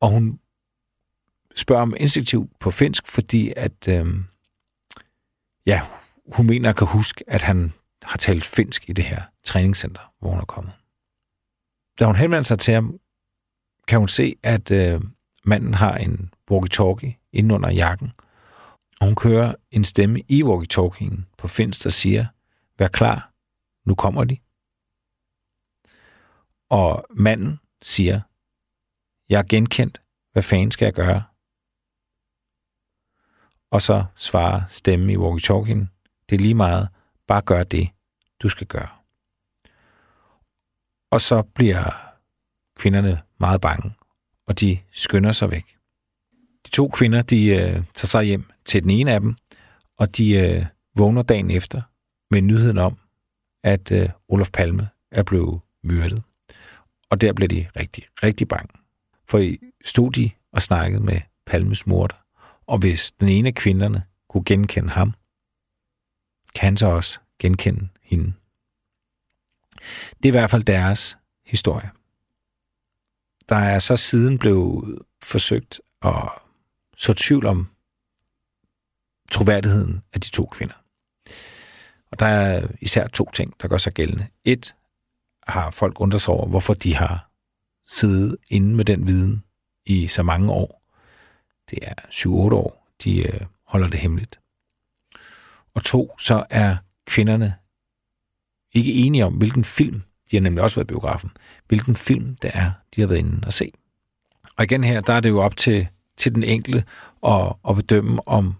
[0.00, 0.40] og hun
[1.56, 4.06] spørger ham instinktivt på finsk, fordi at, øh,
[5.66, 5.82] ja,
[6.32, 10.30] hun mener at kan huske, at han har talt finsk i det her træningscenter, hvor
[10.30, 10.72] hun er kommet.
[12.00, 13.00] Da hun henvender sig til ham,
[13.88, 15.00] kan hun se, at øh,
[15.44, 18.12] manden har en walkie-talkie inde under jakken,
[19.00, 22.26] og hun kører en stemme i walkie-talkien på finsk, der siger,
[22.78, 23.32] vær klar,
[23.86, 24.38] nu kommer de.
[26.70, 28.20] Og manden siger,
[29.28, 31.22] jeg er genkendt, hvad fanden skal jeg gøre?
[33.70, 35.90] Og så svarer stemmen i walkie-talkien,
[36.28, 36.88] det er lige meget,
[37.26, 37.88] bare gør det,
[38.42, 38.88] du skal gøre.
[41.10, 42.14] Og så bliver
[42.76, 43.92] kvinderne meget bange,
[44.46, 45.76] og de skynder sig væk.
[46.66, 49.36] De to kvinder, de øh, tager sig hjem til den ene af dem,
[49.98, 51.82] og de øh, vågner dagen efter
[52.30, 52.98] med nyheden om,
[53.64, 56.22] at øh, Olof Palme er blevet myrdet.
[57.10, 58.68] Og der blev de rigtig, rigtig bange.
[59.28, 62.16] For i stod de og snakkede med Palmes morter,
[62.66, 65.14] og hvis den ene af kvinderne kunne genkende ham,
[66.54, 68.32] kan han så også genkende hende.
[70.16, 71.90] Det er i hvert fald deres historie.
[73.48, 76.28] Der er så siden blevet forsøgt at
[76.96, 77.68] så tvivl om
[79.30, 80.74] troværdigheden af de to kvinder.
[82.10, 84.26] Og der er især to ting, der gør sig gældende.
[84.44, 84.74] Et
[85.46, 87.30] har folk undret sig over, hvorfor de har
[87.86, 89.44] siddet inde med den viden
[89.86, 90.82] i så mange år.
[91.70, 94.40] Det er 7-8 år, de øh, holder det hemmeligt.
[95.74, 97.54] Og to, så er kvinderne
[98.72, 101.30] ikke enige om, hvilken film, de har nemlig også været i biografen,
[101.68, 103.72] hvilken film det er, de har været inde og se.
[104.56, 106.84] Og igen her, der er det jo op til, til den enkelte
[107.26, 108.54] at, at bedømme, om,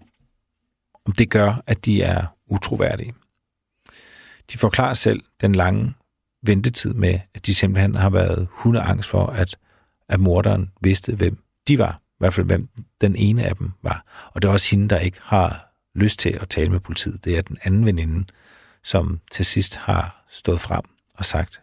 [1.05, 3.13] om det gør, at de er utroværdige.
[4.51, 5.93] De forklarer selv den lange
[6.43, 9.57] ventetid med, at de simpelthen har været hundeangst for, at,
[10.09, 12.01] at morderen vidste, hvem de var.
[12.01, 12.69] I hvert fald, hvem
[13.01, 14.29] den ene af dem var.
[14.33, 17.25] Og det er også hende, der ikke har lyst til at tale med politiet.
[17.25, 18.25] Det er den anden veninde,
[18.83, 20.83] som til sidst har stået frem
[21.19, 21.61] og sagt,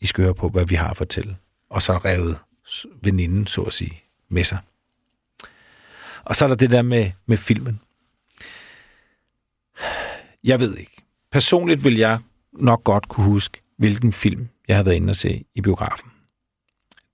[0.00, 1.36] I skal høre på, hvad vi har at fortælle.
[1.70, 2.38] Og så revet
[3.02, 4.58] veninden, så at sige, med sig.
[6.24, 7.80] Og så er der det der med, med filmen.
[10.44, 10.96] Jeg ved ikke.
[11.32, 12.20] Personligt vil jeg
[12.52, 16.12] nok godt kunne huske, hvilken film jeg har været inde og se i biografen.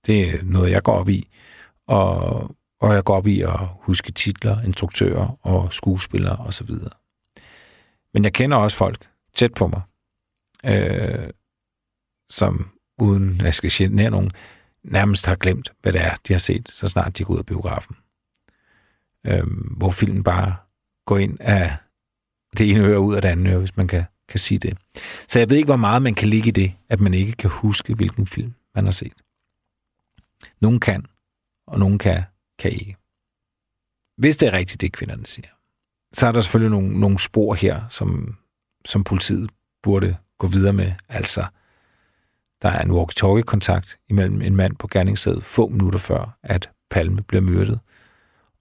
[0.06, 1.28] Det er noget, jeg går op i,
[1.86, 2.40] og,
[2.80, 6.70] og jeg går op i at huske titler, instruktører og skuespillere osv.
[8.14, 9.80] Men jeg kender også folk tæt på mig,
[10.66, 11.30] øh,
[12.30, 14.30] som uden at jeg skal genere nogen,
[14.82, 17.46] nærmest har glemt, hvad det er, de har set, så snart de går ud af
[17.46, 17.96] biografen.
[19.26, 20.56] Øh, hvor filmen bare
[21.06, 21.76] går ind af
[22.58, 24.78] det ene øre ud af det andet øre, hvis man kan, kan sige det.
[25.28, 27.50] Så jeg ved ikke, hvor meget man kan ligge i det, at man ikke kan
[27.50, 29.22] huske, hvilken film man har set.
[30.60, 31.06] Nogen kan,
[31.66, 32.22] og nogen kan,
[32.58, 32.96] kan ikke.
[34.18, 35.48] Hvis det er rigtigt, det kvinderne siger,
[36.12, 38.36] så er der selvfølgelig nogle, nogle spor her, som,
[38.84, 39.50] som politiet
[39.82, 40.92] burde gå videre med.
[41.08, 41.44] Altså,
[42.62, 47.42] der er en walkie-talkie-kontakt imellem en mand på gerningsstedet få minutter før, at Palme bliver
[47.42, 47.80] myrdet,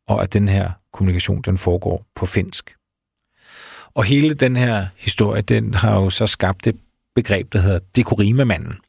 [0.08, 2.76] og at den her kommunikation, den foregår på finsk.
[3.94, 6.80] Og hele den her historie, den har jo så skabt det
[7.16, 8.80] begreb, der hedder Dekorima-manden.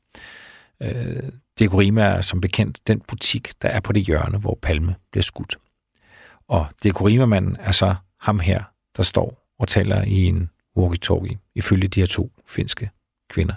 [0.83, 1.23] Øh,
[1.59, 5.57] Dekorima er som bekendt den butik, der er på det hjørne, hvor Palme bliver skudt.
[6.49, 8.63] Og Dekorima-manden er så ham her,
[8.97, 12.91] der står og taler i en walkie-talkie, ifølge de her to finske
[13.31, 13.55] kvinder.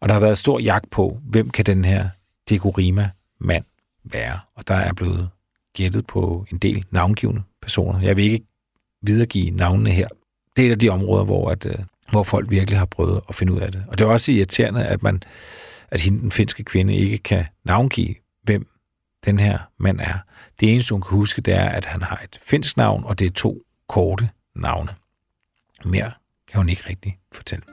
[0.00, 2.08] Og der har været stor jagt på, hvem kan den her
[2.50, 3.64] Dekorima-mand
[4.04, 4.40] være.
[4.54, 5.30] Og der er blevet
[5.74, 8.00] gættet på en del navngivende personer.
[8.00, 8.46] Jeg vil ikke
[9.02, 10.08] videregive navnene her.
[10.56, 11.74] Det er et af de områder, hvor, at, øh,
[12.10, 13.84] hvor folk virkelig har prøvet at finde ud af det.
[13.88, 15.22] Og det er også irriterende, at man
[15.90, 18.66] at hende, den finske kvinde ikke kan navngive, hvem
[19.24, 20.18] den her mand er.
[20.60, 23.26] Det eneste, hun kan huske, det er, at han har et finsk navn, og det
[23.26, 24.90] er to korte navne.
[25.84, 26.12] Mere
[26.48, 27.64] kan hun ikke rigtig fortælle.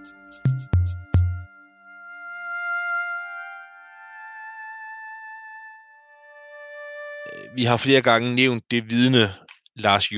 [7.56, 9.34] Vi har flere gange nævnt det vidne
[9.76, 10.18] Lars J.,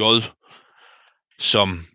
[1.39, 1.85] som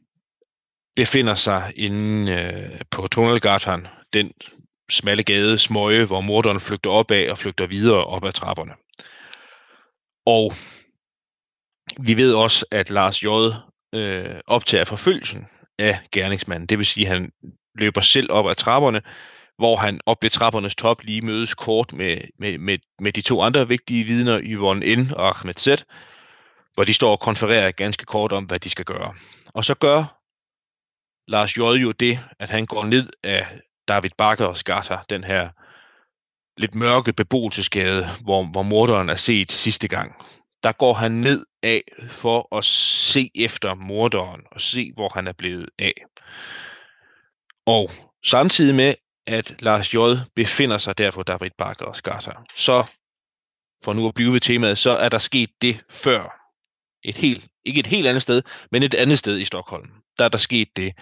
[0.96, 4.32] befinder sig inde øh, på Tunnelgatan, den
[4.90, 8.72] smalle gade, smøge, hvor morderen flygter op af og flygter videre op ad trapperne.
[10.26, 10.52] Og
[12.00, 13.26] vi ved også, at Lars J.
[13.94, 15.46] Øh, optager forfølgelsen
[15.78, 16.66] af gerningsmanden.
[16.66, 17.32] Det vil sige, at han
[17.74, 19.02] løber selv op ad trapperne,
[19.56, 23.42] hvor han op ved trappernes top lige mødes kort med, med, med, med de to
[23.42, 25.12] andre vigtige vidner, Yvonne N.
[25.16, 25.84] og Ahmed Z.,
[26.74, 29.14] hvor de står og konfererer ganske kort om, hvad de skal gøre.
[29.46, 30.20] Og så gør
[31.28, 31.60] Lars J.
[31.60, 33.46] jo det, at han går ned af
[33.88, 35.48] David Bakker Gata, den her
[36.56, 40.16] lidt mørke beboelsesgade, hvor, hvor morderen er set sidste gang.
[40.64, 45.32] Der går han ned af for at se efter morderen og se, hvor han er
[45.32, 45.94] blevet af.
[47.66, 47.90] Og
[48.24, 48.94] samtidig med,
[49.26, 49.96] at Lars J.
[50.36, 52.84] befinder sig der på David Bakker Gata, så
[53.84, 56.40] for nu at blive ved temaet, så er der sket det før.
[57.02, 59.90] Et helt, ikke et helt andet sted, men et andet sted i Stockholm.
[60.18, 60.92] Der er der sket det,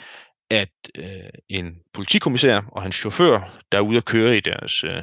[0.50, 5.02] at øh, en politikommissær og hans chauffør, der er ude at køre i deres øh,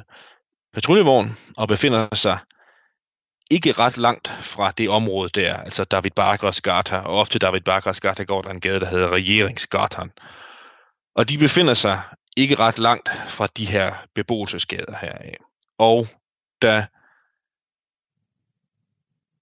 [0.74, 2.39] patruljevogn og befinder sig
[3.49, 7.61] ikke ret langt fra det område der, altså David Barkers Gata, og op til David
[7.61, 10.11] Barkers Gata går der en gade, der hedder Regeringsgatan.
[11.15, 12.01] Og de befinder sig
[12.37, 15.17] ikke ret langt fra de her beboelsesgader her.
[15.77, 16.07] Og
[16.61, 16.85] da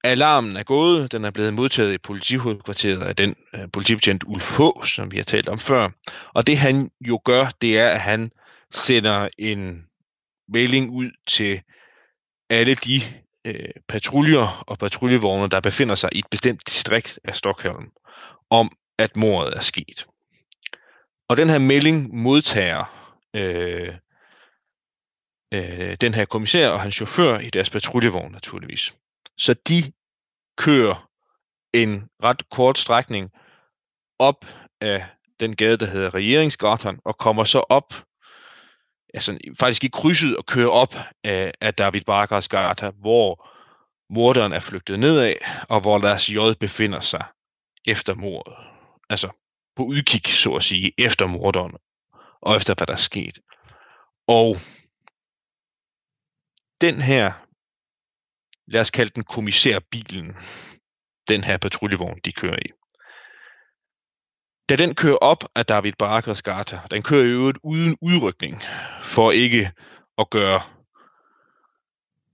[0.03, 4.85] alarmen er gået, den er blevet modtaget i politihovedkvarteret af den øh, politibetjent Ulf H.,
[4.85, 5.89] som vi har talt om før.
[6.33, 8.31] Og det han jo gør, det er, at han
[8.71, 9.85] sender en
[10.47, 11.61] melding ud til
[12.49, 13.01] alle de
[13.47, 17.91] øh, patruljer og patruljevogne, der befinder sig i et bestemt distrikt af Stockholm,
[18.49, 20.07] om at mordet er sket.
[21.29, 22.85] Og den her melding modtager
[23.33, 23.95] øh,
[25.53, 28.95] øh, den her kommissær og hans chauffør i deres patruljevogn naturligvis.
[29.37, 29.91] Så de
[30.57, 31.09] kører
[31.73, 33.31] en ret kort strækning
[34.19, 34.45] op
[34.81, 35.05] af
[35.39, 37.93] den gade, der hedder Regeringsgatan, og kommer så op,
[39.18, 43.49] altså faktisk i krydset og kører op af, af David Barkers gata, hvor
[44.09, 45.34] morderen er flygtet nedad,
[45.70, 46.38] og hvor Lars J.
[46.59, 47.26] befinder sig
[47.86, 48.53] efter mordet.
[49.09, 49.30] Altså
[49.76, 51.76] på udkig, så at sige, efter morderen,
[52.41, 53.39] og efter hvad der er sket.
[54.28, 54.55] Og
[56.82, 57.32] den her
[58.68, 60.36] lad os kalde den kommissærbilen,
[61.28, 62.70] den her patruljevogn, de kører i.
[64.70, 68.61] Da den kører op af David Barakers gata, den kører i øvrigt uden udrykning,
[69.03, 69.72] for ikke
[70.18, 70.61] at gøre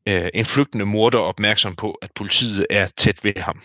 [0.08, 3.62] øh, en flygtende morder opmærksom på, at politiet er tæt ved ham.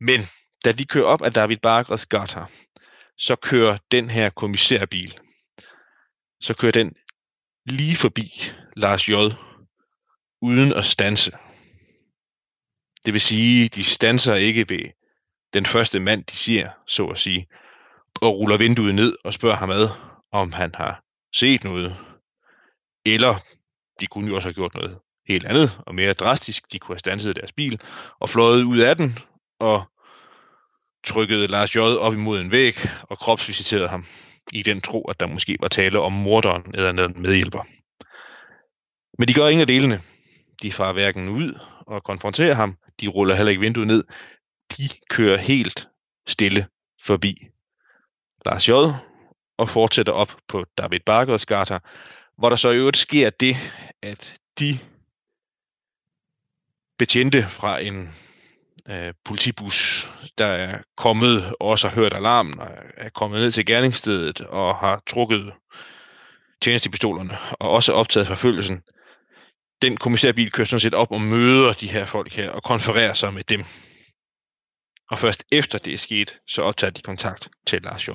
[0.00, 0.20] Men
[0.64, 2.44] da de kører op af David Barakers gata,
[3.16, 5.18] så kører den her kommissærbil,
[6.40, 6.94] så kører den
[7.66, 9.12] lige forbi Lars J.
[10.42, 11.32] uden at stanse.
[13.06, 14.90] Det vil sige, de stanser ikke ved
[15.54, 17.48] den første mand, de siger, så at sige,
[18.22, 19.88] og ruller vinduet ned og spørger ham ad,
[20.32, 21.02] om han har
[21.34, 21.96] set noget.
[23.06, 23.34] Eller
[24.00, 24.98] de kunne jo også have gjort noget
[25.28, 26.72] helt andet og mere drastisk.
[26.72, 27.80] De kunne have stanset deres bil
[28.20, 29.18] og fløjet ud af den
[29.60, 29.84] og
[31.04, 31.78] trykket Lars J.
[31.78, 34.04] op imod en væg og kropsvisiteret ham
[34.52, 37.62] i den tro, at der måske var tale om morderen eller en medhjælper.
[39.18, 40.02] Men de gør ingen af delene.
[40.62, 44.04] De farer hverken ud og konfronterer ham, de ruller heller ikke vinduet ned.
[44.78, 45.88] De kører helt
[46.26, 46.66] stille
[47.04, 47.48] forbi
[48.44, 48.72] Lars J.
[49.58, 51.78] og fortsætter op på David Barkers gata,
[52.38, 53.56] hvor der så i øvrigt sker det,
[54.02, 54.78] at de
[56.98, 58.14] betjente fra en
[58.88, 64.40] øh, politibus, der er kommet, også har hørt alarmen, og er kommet ned til gerningsstedet
[64.40, 65.52] og har trukket
[66.62, 68.82] tjenestepistolerne og også optaget forfølgelsen,
[69.82, 73.34] den kommissærbil kører sådan set op og møder de her folk her og konfererer sig
[73.34, 73.64] med dem.
[75.10, 78.10] Og først efter det er sket, så optager de kontakt til Lars J.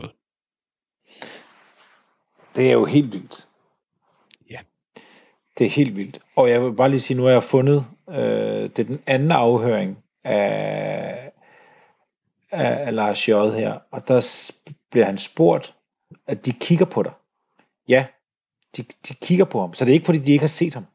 [2.55, 3.47] Det er jo helt vildt.
[4.49, 4.59] Ja.
[5.57, 6.19] Det er helt vildt.
[6.35, 9.31] Og jeg vil bare lige sige, nu har jeg fundet, øh, det er den anden
[9.31, 11.31] afhøring af,
[12.51, 13.31] af, af Lars J.
[13.31, 14.51] her, og der
[14.91, 15.73] bliver han spurgt,
[16.27, 17.11] at de kigger på dig.
[17.87, 18.05] Ja,
[18.77, 20.85] de, de kigger på ham, så det er ikke fordi, de ikke har set ham.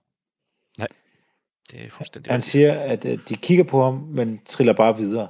[1.71, 5.29] Det er fuldstændig Han siger, at øh, de kigger på ham, men triller bare videre.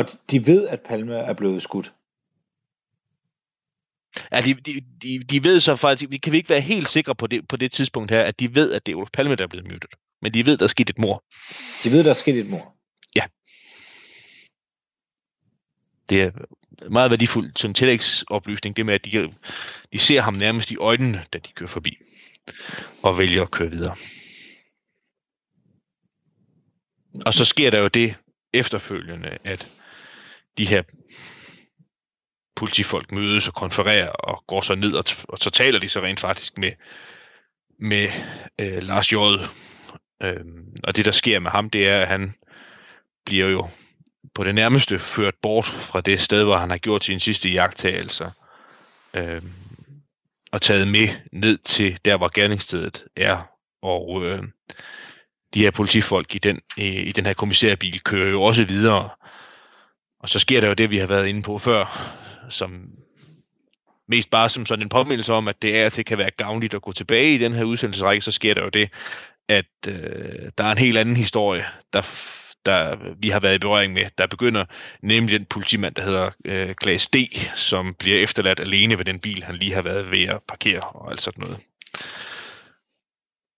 [0.00, 1.92] Og de- ved, at Palme er blevet skudt.
[4.32, 7.14] Ja, de, de, de, de ved så faktisk, vi kan vi ikke være helt sikre
[7.14, 9.44] på det, på det tidspunkt her, at de ved, at det er Olof Palme, der
[9.44, 9.90] er blevet myrdet.
[10.22, 11.24] Men de ved, der er sket et mor.
[11.84, 12.76] De ved, der er sket et mord.
[16.10, 16.30] Det er
[16.90, 19.34] meget værdifuld sådan tillægsoplysning, det med, at de,
[19.92, 21.98] de ser ham nærmest i øjnene, da de kører forbi,
[23.02, 23.96] og vælger at køre videre.
[27.26, 28.14] Og så sker der jo det
[28.52, 29.68] efterfølgende, at
[30.60, 30.82] de her
[32.56, 36.00] politifolk mødes og konfererer og går så ned, og, t- og så taler de så
[36.00, 36.72] rent faktisk med,
[37.78, 38.08] med
[38.60, 39.16] øh, Lars J.
[40.22, 42.34] Øhm, og det, der sker med ham, det er, at han
[43.26, 43.68] bliver jo
[44.34, 48.30] på det nærmeste ført bort fra det sted, hvor han har gjort sine sidste jagttagelser.
[49.14, 49.52] Øhm,
[50.52, 53.50] og taget med ned til der, hvor gerningsstedet er.
[53.82, 54.42] Og øh,
[55.54, 59.10] de her politifolk i den, i den her kommissærbil kører jo også videre.
[60.20, 62.14] Og så sker der jo det, vi har været inde på før,
[62.48, 62.90] som
[64.08, 66.82] mest bare som sådan en påmindelse om, at det er til kan være gavnligt at
[66.82, 68.90] gå tilbage i den her udsendelsesrække, så sker der jo det,
[69.48, 72.02] at øh, der er en helt anden historie, der,
[72.66, 74.64] der vi har været i berøring med, der begynder,
[75.02, 77.16] nemlig den politimand, der hedder øh, Klaas D.,
[77.56, 81.10] som bliver efterladt alene ved den bil, han lige har været ved at parkere og
[81.10, 81.58] alt sådan noget.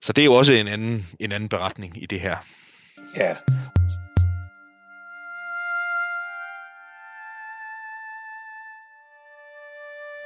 [0.05, 2.37] Så det er jo også en anden, en anden beretning i det her.
[3.17, 3.35] Ja.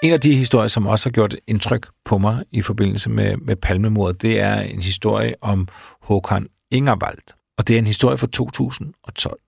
[0.03, 3.57] En af de historier, som også har gjort indtryk på mig i forbindelse med, med
[3.57, 5.69] palmemordet, det er en historie om
[6.01, 7.19] Håkan Ingervald.
[7.59, 9.41] Og det er en historie fra 2012.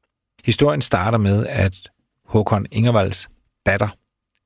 [0.45, 1.91] Historien starter med, at
[2.25, 3.29] Håkon Ingervalds
[3.67, 3.89] datter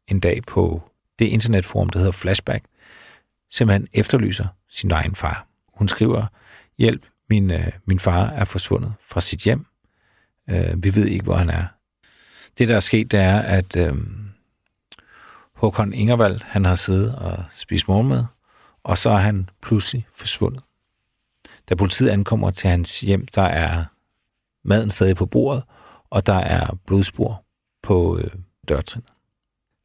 [0.08, 2.64] en dag på det internetforum, der hedder Flashback,
[3.50, 5.46] simpelthen efterlyser sin egen far.
[5.74, 6.26] Hun skriver,
[6.78, 9.66] hjælp, min, øh, min far er forsvundet fra sit hjem.
[10.50, 11.64] Øh, vi ved ikke, hvor han er.
[12.58, 13.94] Det, der er sket, det er, at øh,
[15.62, 18.24] Håkon Ingervald, han har siddet og spist morgenmad,
[18.82, 20.62] og så er han pludselig forsvundet.
[21.68, 23.84] Da politiet ankommer til hans hjem, der er
[24.64, 25.62] maden stadig på bordet,
[26.10, 27.44] og der er blodspor
[27.82, 28.30] på øh,
[28.68, 29.08] dørtrinnet.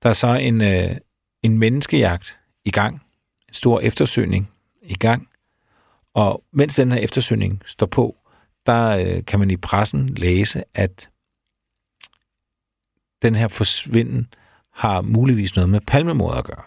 [0.03, 0.97] Der er så en, øh,
[1.43, 3.03] en menneskejagt i gang,
[3.47, 4.51] en stor eftersøgning
[4.81, 5.29] i gang,
[6.13, 8.15] og mens den her eftersøgning står på,
[8.65, 11.09] der øh, kan man i pressen læse, at
[13.21, 14.27] den her forsvinden
[14.77, 16.63] har muligvis noget med palmemord at gøre.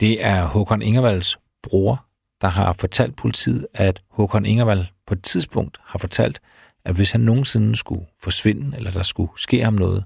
[0.00, 2.06] Det er Håkon Ingervalds bror,
[2.40, 6.40] der har fortalt politiet, at Håkon Ingervald på et tidspunkt har fortalt,
[6.84, 10.04] at hvis han nogensinde skulle forsvinde, eller der skulle ske ham noget,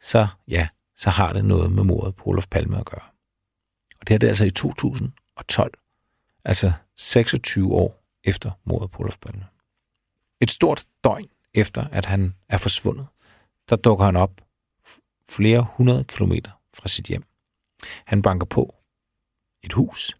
[0.00, 3.04] så ja, så har det noget med mordet på Olof Palme at gøre.
[4.00, 5.72] Og det er det altså i 2012,
[6.44, 9.46] altså 26 år efter mordet på Olof Palme.
[10.40, 13.06] Et stort døgn efter, at han er forsvundet,
[13.70, 14.43] der dukker han op
[15.28, 17.24] flere hundrede kilometer fra sit hjem.
[18.04, 18.74] Han banker på
[19.62, 20.16] et hus,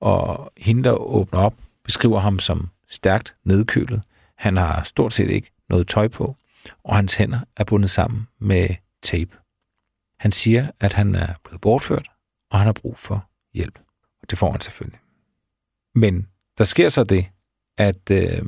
[0.00, 1.54] og hende, der åbner op,
[1.84, 4.02] beskriver ham som stærkt nedkølet.
[4.36, 6.36] Han har stort set ikke noget tøj på,
[6.84, 8.68] og hans hænder er bundet sammen med
[9.02, 9.36] tape.
[10.18, 12.10] Han siger, at han er blevet bortført,
[12.50, 13.78] og han har brug for hjælp.
[14.22, 15.00] Og det får han selvfølgelig.
[15.94, 17.26] Men der sker så det,
[17.78, 18.42] at øh,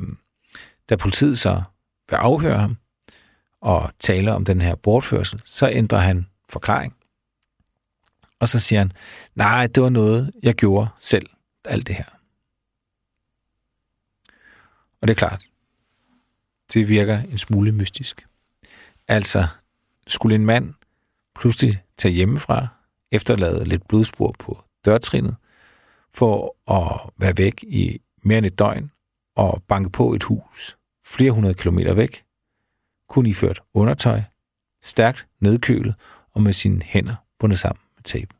[0.89, 1.63] da politiet så
[2.09, 2.77] vil afhøre ham,
[3.63, 6.95] og tale om den her bortførsel, så ændrer han forklaring.
[8.39, 8.91] Og så siger han,
[9.35, 11.29] nej, det var noget, jeg gjorde selv,
[11.65, 12.05] alt det her.
[15.01, 15.43] Og det er klart,
[16.73, 18.25] det virker en smule mystisk.
[19.07, 19.47] Altså,
[20.07, 20.73] skulle en mand
[21.35, 22.67] pludselig tage hjemmefra,
[23.11, 25.35] efterlade lidt blodspor på dørtrinnet,
[26.13, 28.91] for at være væk i mere end et døgn
[29.35, 32.23] og banke på et hus flere hundrede kilometer væk,
[33.09, 34.21] kun iført undertøj,
[34.83, 35.95] stærkt nedkølet
[36.33, 38.35] og med sine hænder bundet sammen med tape.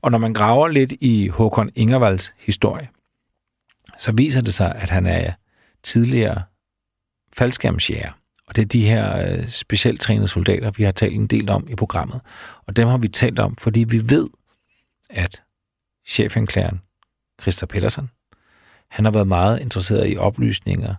[0.00, 2.88] Og når man graver lidt i Håkon Ingervalds historie,
[3.98, 5.32] så viser det sig, at han er
[5.82, 6.42] tidligere
[7.32, 8.12] faldskærmsjæger.
[8.46, 11.68] Og det er de her øh, specielt trænede soldater, vi har talt en del om
[11.68, 12.20] i programmet.
[12.66, 14.28] Og dem har vi talt om, fordi vi ved,
[15.10, 15.42] at
[16.08, 16.80] chefanklageren
[17.42, 18.10] Christa Pedersen,
[18.88, 20.94] han har været meget interesseret i oplysninger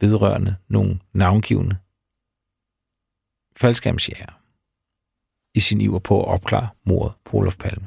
[0.00, 1.76] vedrørende nogle navngivende
[3.56, 4.40] faldskærmsjæger
[5.54, 7.86] i sin iver på at opklare mordet på Olof Palme.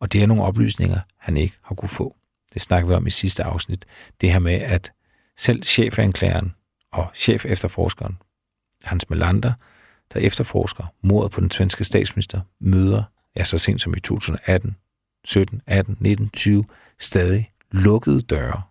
[0.00, 2.16] Og det er nogle oplysninger, han ikke har kunne få.
[2.54, 3.86] Det snakker vi om i sidste afsnit.
[4.20, 4.92] Det her med, at
[5.36, 6.54] selv chefanklageren
[6.92, 8.18] og chef efterforskeren,
[8.84, 9.52] Hans Melander,
[10.12, 13.02] der efterforsker mordet på den svenske statsminister, møder,
[13.36, 14.76] ja så sent som i 2018,
[15.24, 16.64] 17, 18, 19, 20,
[16.98, 18.62] stadig lukkede døre,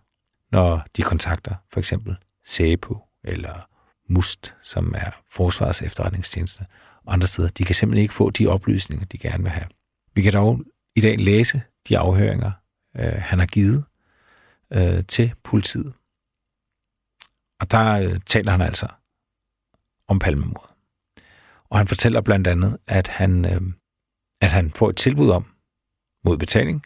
[0.52, 2.16] når de kontakter for eksempel
[2.50, 3.68] SAPO eller
[4.08, 6.66] MUST, som er Forsvars efterretningstjeneste,
[7.04, 7.48] og andre steder.
[7.48, 9.66] De kan simpelthen ikke få de oplysninger, de gerne vil have.
[10.14, 10.60] Vi kan dog
[10.96, 12.52] i dag læse de afhøringer,
[12.96, 13.84] øh, han har givet
[14.72, 15.94] øh, til politiet.
[17.60, 18.88] Og der øh, taler han altså
[20.08, 20.70] om palmemordet.
[21.70, 23.60] Og han fortæller blandt andet, at han, øh,
[24.40, 25.46] at han får et tilbud om,
[26.24, 26.84] mod betaling,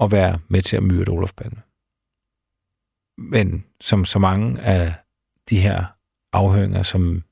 [0.00, 1.62] at være med til at myrde Olof Palme.
[3.18, 4.94] Men som så mange af
[5.50, 5.84] de her
[6.32, 7.22] afhøringer, som,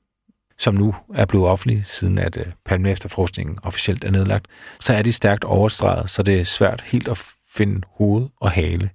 [0.57, 4.47] som nu er blevet offentlige, siden at øh, Palme efterforskningen officielt er nedlagt,
[4.79, 7.21] så er de stærkt overstreget, så det er svært helt at
[7.53, 8.89] finde hoved og hale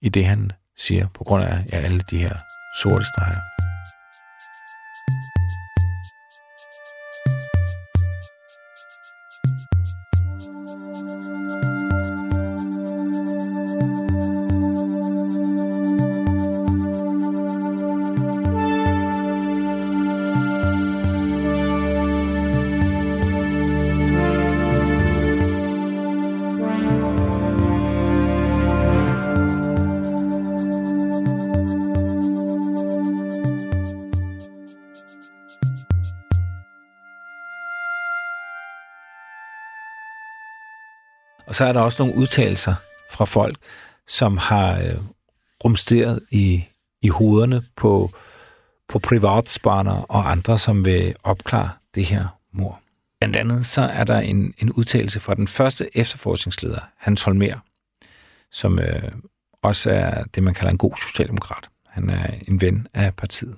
[0.00, 2.34] i det, han siger, på grund af ja, alle de her
[2.82, 3.49] sorte streger.
[41.60, 42.74] Så er der også nogle udtalelser
[43.10, 43.56] fra folk,
[44.06, 44.96] som har øh,
[45.64, 46.64] rumsteret i,
[47.02, 48.10] i hovederne på,
[48.88, 52.80] på privatspaner og andre, som vil opklare det her mor.
[53.20, 57.58] Blandt andet så er der en, en udtalelse fra den første efterforskningsleder, Hans Holmer,
[58.52, 59.12] som øh,
[59.62, 61.68] også er det, man kalder en god socialdemokrat.
[61.86, 63.56] Han er en ven af partiet.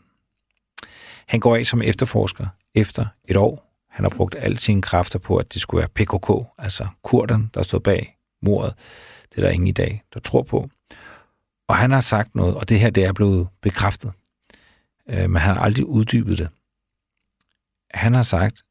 [1.26, 3.71] Han går af som efterforsker efter et år.
[3.92, 7.62] Han har brugt alle sine kræfter på, at det skulle være PKK, altså kurderne, der
[7.62, 8.74] stod bag mordet.
[9.30, 10.70] Det er der ingen i dag, der tror på.
[11.68, 14.12] Og han har sagt noget, og det her det er blevet bekræftet.
[15.08, 16.48] Øh, men han har aldrig uddybet det.
[17.90, 18.64] Han har sagt,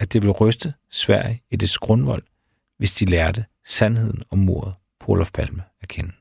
[0.00, 2.22] at det vil ryste Sverige i det grundvold,
[2.78, 6.12] hvis de lærte sandheden om mordet på Olof Palme at kende.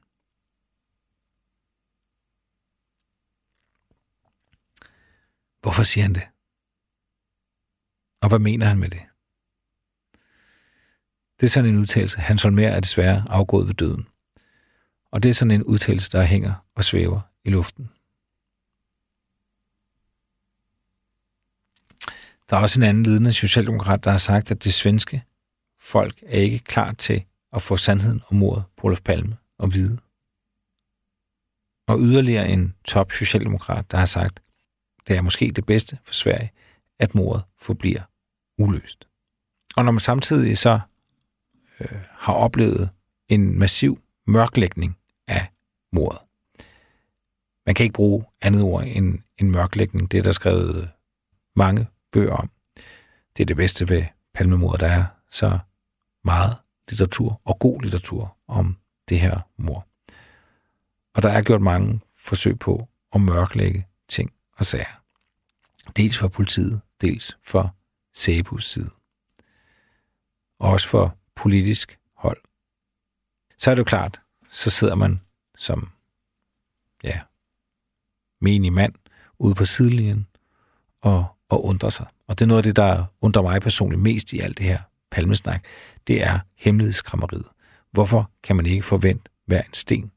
[5.62, 6.28] Hvorfor siger han det?
[8.22, 9.01] Og hvad mener han med det?
[11.39, 12.20] Det er sådan en udtalelse.
[12.20, 14.07] Hans Holmer er desværre afgået ved døden.
[15.11, 17.89] Og det er sådan en udtalelse, der hænger og svæver i luften.
[22.49, 25.24] Der er også en anden ledende socialdemokrat, der har sagt, at det svenske
[25.80, 29.99] folk er ikke klar til at få sandheden om mordet på Olof Palme og vide.
[31.88, 34.39] Og yderligere en top socialdemokrat, der har sagt,
[35.07, 36.51] det er måske det bedste for Sverige,
[37.00, 38.02] at mordet forbliver
[38.58, 39.08] uløst.
[39.78, 40.80] Og når man samtidig så
[41.80, 42.89] øh, har oplevet
[43.30, 45.48] en massiv mørklægning af
[45.91, 46.20] mordet.
[47.66, 50.12] Man kan ikke bruge andet ord end en mørklægning.
[50.12, 50.89] Det er der skrevet
[51.56, 52.50] mange bøger om.
[53.38, 55.60] Det er det bedste ved palmemordet, der er så
[56.24, 56.58] meget
[56.89, 58.78] litteratur og god litteratur om
[59.10, 59.88] det her mor.
[61.14, 65.02] Og der er gjort mange forsøg på at mørklægge ting og sager.
[65.98, 67.76] Dels fra politiet, dels for
[68.14, 68.89] Sæbus side.
[70.60, 72.38] Og også for politisk hold.
[73.58, 75.22] Så er det jo klart, så sidder man
[75.58, 75.91] som
[77.04, 77.22] ja,
[78.41, 78.93] menig mand
[79.39, 80.28] ude på sidelinjen
[81.02, 82.06] og, og undrer sig.
[82.28, 84.80] Og det er noget af det, der undrer mig personligt mest i alt det her
[85.12, 85.66] palmesnak.
[86.08, 87.48] Det er hemmelighedskrammeriet.
[87.91, 90.12] Hvorfor kan man ikke forvente hver en sten?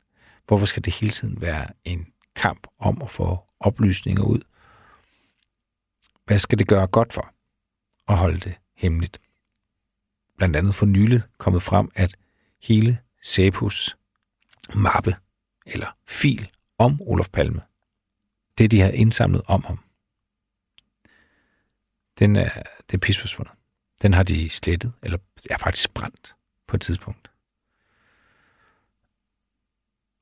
[0.46, 2.06] Hvorfor skal det hele tiden være en
[2.36, 4.40] kamp om at få oplysninger ud?
[6.30, 7.34] Hvad skal det gøre godt for
[8.08, 9.20] at holde det hemmeligt?
[10.36, 12.16] Blandt andet for nylig kommet frem, at
[12.62, 13.96] hele Sæbus
[14.74, 15.16] mappe
[15.66, 17.62] eller fil om Olof Palme,
[18.58, 19.78] det de har indsamlet om ham,
[22.18, 23.54] den er, det er pisforsvundet.
[24.02, 25.18] Den har de slettet, eller
[25.50, 26.34] er faktisk brændt
[26.66, 27.30] på et tidspunkt.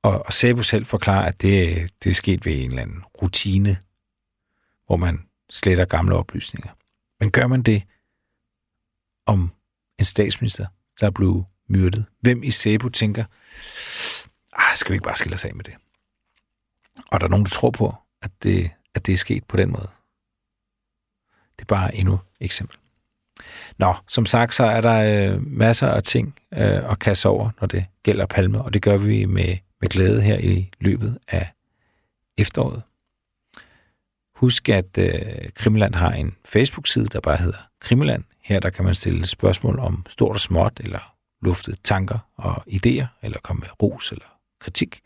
[0.03, 3.83] Og, og Sabo selv forklarer, at det, det er sket ved en eller anden rutine,
[4.87, 6.71] hvor man sletter gamle oplysninger.
[7.21, 7.83] Men gør man det
[9.27, 9.53] om
[9.99, 10.67] en statsminister,
[11.01, 12.05] der er blevet myrdet?
[12.21, 13.25] Hvem i Sæbo tænker,
[14.53, 15.75] ah, skal vi ikke bare skille os af med det?
[17.11, 19.71] Og der er nogen, der tror på, at det, at det er sket på den
[19.71, 19.89] måde.
[21.59, 22.79] Det er bare endnu et eksempel.
[23.79, 27.67] Nå, som sagt, så er der øh, masser af ting øh, at kaste over, når
[27.67, 31.53] det gælder Palme, og det gør vi med, med glæde her i løbet af
[32.39, 32.83] efteråret.
[34.39, 38.25] Husk, at øh, Krimland har en Facebook-side, der bare hedder Krimland.
[38.43, 43.07] Her der kan man stille spørgsmål om stort og småt, eller luftet tanker og idéer,
[43.23, 45.01] eller komme med ros eller kritik.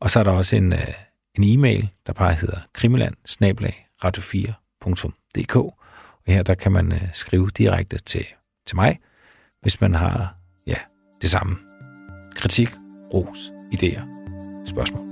[0.00, 0.94] Og så er der også en, øh,
[1.38, 3.14] en e-mail, der bare hedder krimland
[4.04, 5.74] 4dk Og
[6.26, 8.26] her der kan man øh, skrive direkte til,
[8.66, 8.98] til mig,
[9.60, 10.34] hvis man har
[10.66, 10.76] ja,
[11.22, 11.56] det samme.
[12.36, 12.68] Kritik,
[13.14, 14.02] ros, idéer,
[14.66, 15.11] spørgsmål.